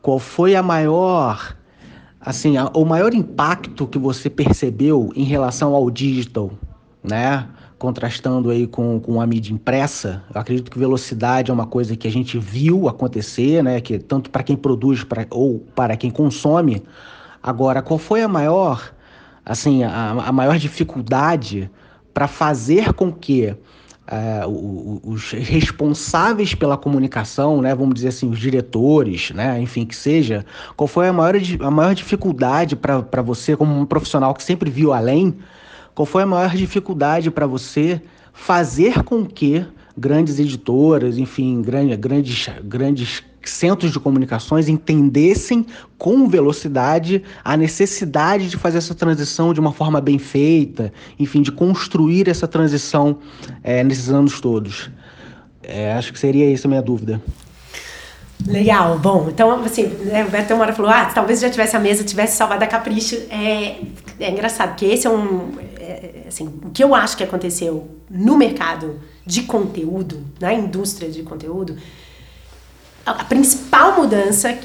[0.02, 1.56] Qual foi a maior,
[2.20, 6.50] assim, a, o maior impacto que você percebeu em relação ao digital,
[7.02, 7.46] né?
[7.78, 12.06] Contrastando aí com, com a mídia impressa, eu acredito que velocidade é uma coisa que
[12.06, 13.80] a gente viu acontecer, né?
[13.80, 16.82] Que tanto para quem produz pra, ou para quem consome.
[17.42, 18.92] Agora, qual foi a maior,
[19.44, 21.70] assim, a, a maior dificuldade
[22.12, 23.56] para fazer com que
[24.10, 30.44] uh, os responsáveis pela comunicação, né, vamos dizer assim, os diretores, né, enfim, que seja,
[30.76, 34.92] qual foi a maior, a maior dificuldade para você, como um profissional que sempre viu
[34.92, 35.36] além,
[35.94, 38.00] qual foi a maior dificuldade para você
[38.32, 39.64] fazer com que
[39.96, 45.66] grandes editoras, enfim, grandes, grandes, grandes centros de comunicações entendessem
[45.96, 51.50] com velocidade a necessidade de fazer essa transição de uma forma bem feita, enfim, de
[51.52, 53.18] construir essa transição
[53.62, 54.90] é, nesses anos todos.
[55.62, 57.20] É, acho que seria isso a minha dúvida.
[58.46, 61.78] Legal, bom, então assim, né, o Beto uma hora falou, ah, talvez já tivesse a
[61.78, 63.80] mesa, tivesse salvado a Capricho, é,
[64.18, 68.38] é engraçado, porque esse é um, é, assim, o que eu acho que aconteceu no
[68.38, 71.76] mercado de conteúdo, na indústria de conteúdo,
[73.04, 74.56] a principal mudança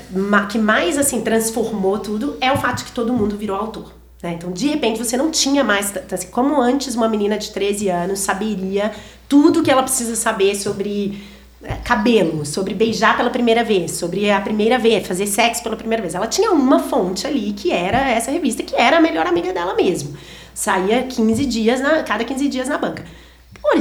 [0.49, 3.93] que mais assim transformou tudo é o fato de que todo mundo virou autor.
[4.21, 4.33] Né?
[4.33, 8.19] Então, de repente, você não tinha mais, assim, como antes uma menina de 13 anos
[8.19, 8.91] saberia
[9.29, 11.23] tudo que ela precisa saber sobre
[11.63, 16.01] é, cabelo, sobre beijar pela primeira vez, sobre a primeira vez, fazer sexo pela primeira
[16.01, 16.15] vez.
[16.15, 19.73] Ela tinha uma fonte ali que era essa revista, que era a melhor amiga dela
[19.75, 20.15] mesmo.
[20.53, 23.03] Saía 15 dias, na, cada 15 dias na banca.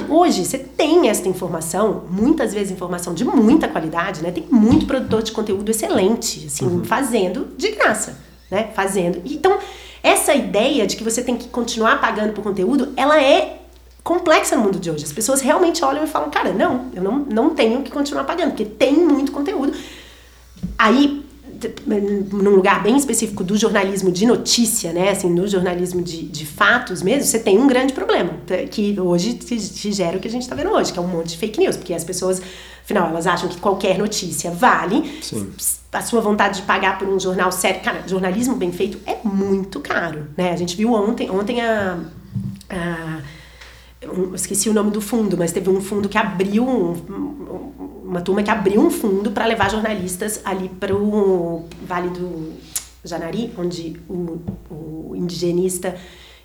[0.08, 4.30] Hoje, você tem essa informação, muitas vezes informação de muita qualidade, né?
[4.30, 6.84] Tem muito produtor de conteúdo excelente, assim, uhum.
[6.84, 8.18] fazendo de graça,
[8.50, 8.70] né?
[8.74, 9.20] Fazendo.
[9.24, 9.58] Então,
[10.02, 13.60] essa ideia de que você tem que continuar pagando por conteúdo, ela é
[14.02, 15.04] complexa no mundo de hoje.
[15.04, 18.50] As pessoas realmente olham e falam, cara, não, eu não, não tenho que continuar pagando,
[18.50, 19.72] porque tem muito conteúdo.
[20.78, 21.23] Aí,
[21.86, 27.02] num lugar bem específico do jornalismo de notícia, né, assim, no jornalismo de, de fatos
[27.02, 28.32] mesmo, você tem um grande problema,
[28.70, 31.28] que hoje te, gera o que a gente está vendo hoje, que é um monte
[31.28, 32.40] de fake news, porque as pessoas,
[32.82, 35.50] afinal, elas acham que qualquer notícia vale, Sim.
[35.92, 39.80] a sua vontade de pagar por um jornal sério, cara, jornalismo bem feito é muito
[39.80, 41.98] caro, né, a gente viu ontem, ontem a,
[42.70, 43.20] a
[44.12, 46.92] um, esqueci o nome do fundo, mas teve um fundo que abriu um,
[48.14, 52.52] uma turma que abriu um fundo para levar jornalistas ali para o Vale do
[53.04, 54.40] Janari, onde o,
[54.70, 55.96] o indigenista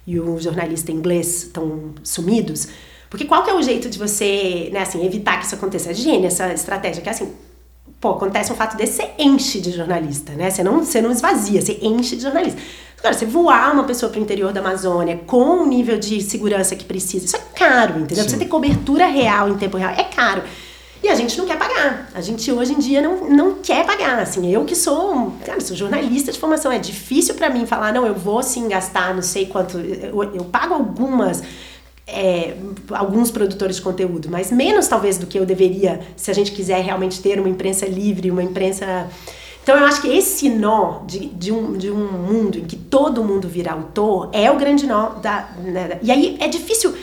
[0.05, 2.67] e o jornalista inglês estão sumidos.
[3.07, 5.91] Porque qual que é o jeito de você, né, assim, evitar que isso aconteça?
[5.91, 7.31] É gênio essa estratégia, que é assim,
[8.01, 10.49] pô, acontece um fato desse, você enche de jornalista, né?
[10.49, 12.59] Você não, você não esvazia, você enche de jornalista.
[12.97, 16.75] Agora, você voar uma pessoa para o interior da Amazônia com o nível de segurança
[16.75, 18.23] que precisa, isso é caro, entendeu?
[18.23, 18.31] Sim.
[18.31, 20.41] Você ter cobertura real em tempo real é caro.
[21.01, 22.09] E a gente não quer pagar.
[22.13, 24.19] A gente hoje em dia não, não quer pagar.
[24.19, 28.05] Assim, eu que sou, cara, sou jornalista de formação, é difícil para mim falar, não,
[28.05, 29.77] eu vou sim gastar não sei quanto.
[29.77, 31.41] Eu, eu pago algumas.
[32.11, 32.55] É,
[32.89, 36.83] alguns produtores de conteúdo, mas menos talvez do que eu deveria se a gente quiser
[36.83, 39.07] realmente ter uma imprensa livre, uma imprensa.
[39.61, 43.23] Então eu acho que esse nó de, de, um, de um mundo em que todo
[43.23, 45.51] mundo vira autor é o grande nó da.
[45.59, 45.99] Né?
[46.01, 46.95] E aí é difícil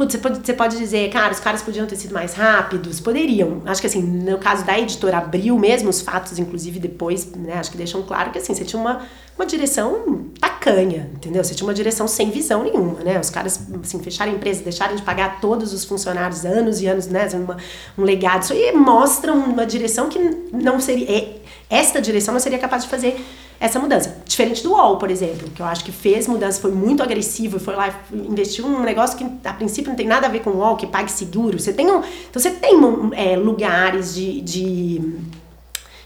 [0.00, 2.98] Putz, você pode, você pode dizer, cara, os caras podiam ter sido mais rápidos?
[3.00, 3.60] Poderiam.
[3.66, 7.70] Acho que assim, no caso da editora Abril mesmo, os fatos, inclusive, depois, né, acho
[7.70, 9.02] que deixam claro que assim, você tinha uma,
[9.36, 11.44] uma direção tacanha, entendeu?
[11.44, 13.20] Você tinha uma direção sem visão nenhuma, né?
[13.20, 17.06] Os caras, assim, fecharam a empresa, deixaram de pagar todos os funcionários anos e anos,
[17.06, 17.28] né?
[17.34, 17.58] Uma,
[17.98, 18.44] um legado.
[18.44, 20.18] Isso aí mostra uma direção que
[20.50, 21.12] não seria.
[21.12, 23.22] É, esta direção não seria capaz de fazer
[23.60, 24.22] essa mudança.
[24.24, 27.76] Diferente do UOL, por exemplo, que eu acho que fez mudança, foi muito agressivo, foi
[27.76, 30.76] lá investiu um negócio que a princípio não tem nada a ver com o UOL,
[30.76, 31.60] que pague seguro.
[31.60, 32.72] Você tem um, então você tem
[33.12, 35.20] é, lugares de, de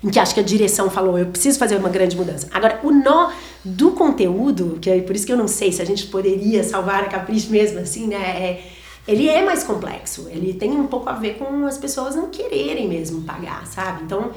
[0.03, 2.49] em que acho que a direção falou, eu preciso fazer uma grande mudança.
[2.53, 3.31] Agora, o nó
[3.65, 7.05] do conteúdo, que é por isso que eu não sei se a gente poderia salvar
[7.05, 8.17] a Capricho mesmo assim, né?
[8.17, 8.65] É,
[9.07, 10.29] ele é mais complexo.
[10.29, 14.03] Ele tem um pouco a ver com as pessoas não quererem mesmo pagar, sabe?
[14.03, 14.33] Então,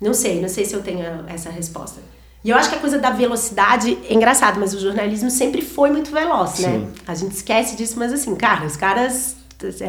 [0.00, 2.00] não sei, não sei se eu tenho essa resposta.
[2.44, 5.90] E eu acho que a coisa da velocidade é engraçado, mas o jornalismo sempre foi
[5.90, 6.70] muito veloz, né?
[6.70, 6.88] Sim.
[7.06, 9.36] A gente esquece disso, mas assim, cara, os caras.
[9.80, 9.84] É,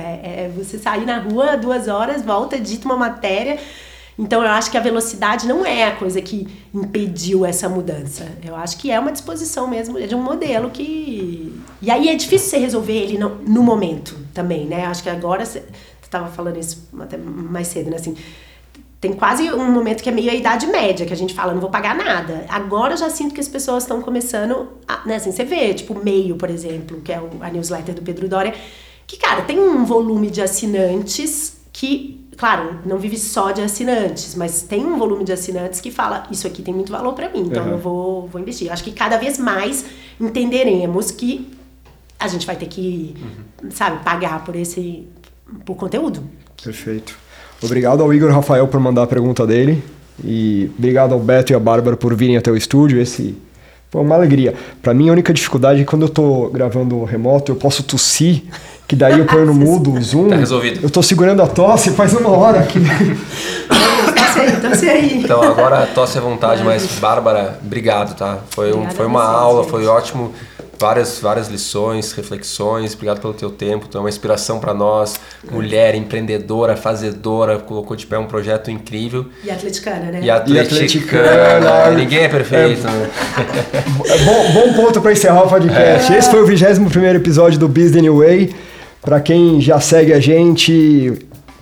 [0.45, 3.57] é, você sair na rua duas horas, volta, edita uma matéria.
[4.17, 8.27] Então eu acho que a velocidade não é a coisa que impediu essa mudança.
[8.43, 11.59] Eu acho que é uma disposição mesmo de um modelo que.
[11.81, 14.85] E aí é difícil você resolver ele no, no momento também, né?
[14.85, 15.63] Acho que agora você
[16.03, 17.95] estava falando isso até mais cedo, né?
[17.95, 18.15] Assim,
[19.03, 21.59] tem quase um momento que é meio a idade média, que a gente fala, não
[21.59, 22.45] vou pagar nada.
[22.47, 25.93] Agora eu já sinto que as pessoas estão começando, a, né, assim, você vê, tipo,
[25.93, 28.55] Meio, por exemplo, que é a newsletter do Pedro Dória,
[29.05, 34.63] que, cara, tem um volume de assinantes que claro, não vive só de assinantes, mas
[34.63, 37.65] tem um volume de assinantes que fala, isso aqui tem muito valor para mim, então
[37.65, 37.71] uhum.
[37.71, 38.67] eu vou, vou investir.
[38.67, 39.85] Eu acho que cada vez mais
[40.19, 41.51] entenderemos que
[42.19, 43.15] a gente vai ter que,
[43.61, 43.69] uhum.
[43.69, 45.07] sabe, pagar por esse
[45.65, 46.23] por conteúdo.
[46.63, 47.22] Perfeito.
[47.63, 49.81] Obrigado ao Igor Rafael por mandar a pergunta dele
[50.23, 52.99] e obrigado ao Beto e à Bárbara por virem até o estúdio.
[52.99, 53.37] Esse
[53.89, 54.53] foi uma alegria.
[54.81, 58.43] Para mim a única dificuldade é que quando eu tô gravando remoto, eu posso tossir
[58.87, 60.29] que daí eu ponho no mudo o zoom.
[60.29, 60.81] Tá resolvido.
[60.83, 62.67] Eu tô segurando a tosse faz uma hora
[64.33, 65.23] tosse aí, tosse aí.
[65.23, 68.39] Então agora tosse à vontade, mas Bárbara, obrigado, tá?
[68.49, 70.33] Foi, um, foi uma aula, foi ótimo
[70.83, 72.93] várias, várias lições, reflexões.
[72.93, 73.87] Obrigado pelo teu tempo.
[73.87, 75.17] Tu é uma inspiração para nós.
[75.49, 79.27] Mulher, empreendedora, fazedora, colocou de pé um projeto incrível.
[79.45, 80.19] E atleticana, né?
[80.21, 80.57] E atleticana.
[80.57, 81.91] E atleticana.
[81.91, 82.85] Ninguém é perfeito.
[82.85, 83.09] É, né?
[84.25, 86.11] bom, bom ponto para encerrar o podcast.
[86.11, 86.17] É.
[86.17, 88.53] Esse foi o 21 primeiro episódio do Business Way.
[89.01, 91.13] Para quem já segue a gente,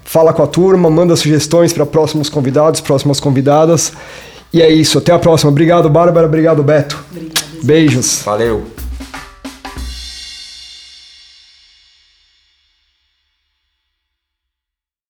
[0.04, 3.94] fala com a turma, manda sugestões para próximos convidados, próximas convidadas.
[4.52, 5.52] E é isso, até a próxima.
[5.52, 6.26] Obrigado, Bárbara.
[6.26, 6.98] Obrigado, Beto.
[7.12, 7.40] Obrigada.
[7.62, 8.24] Beijos.
[8.26, 8.81] Valeu.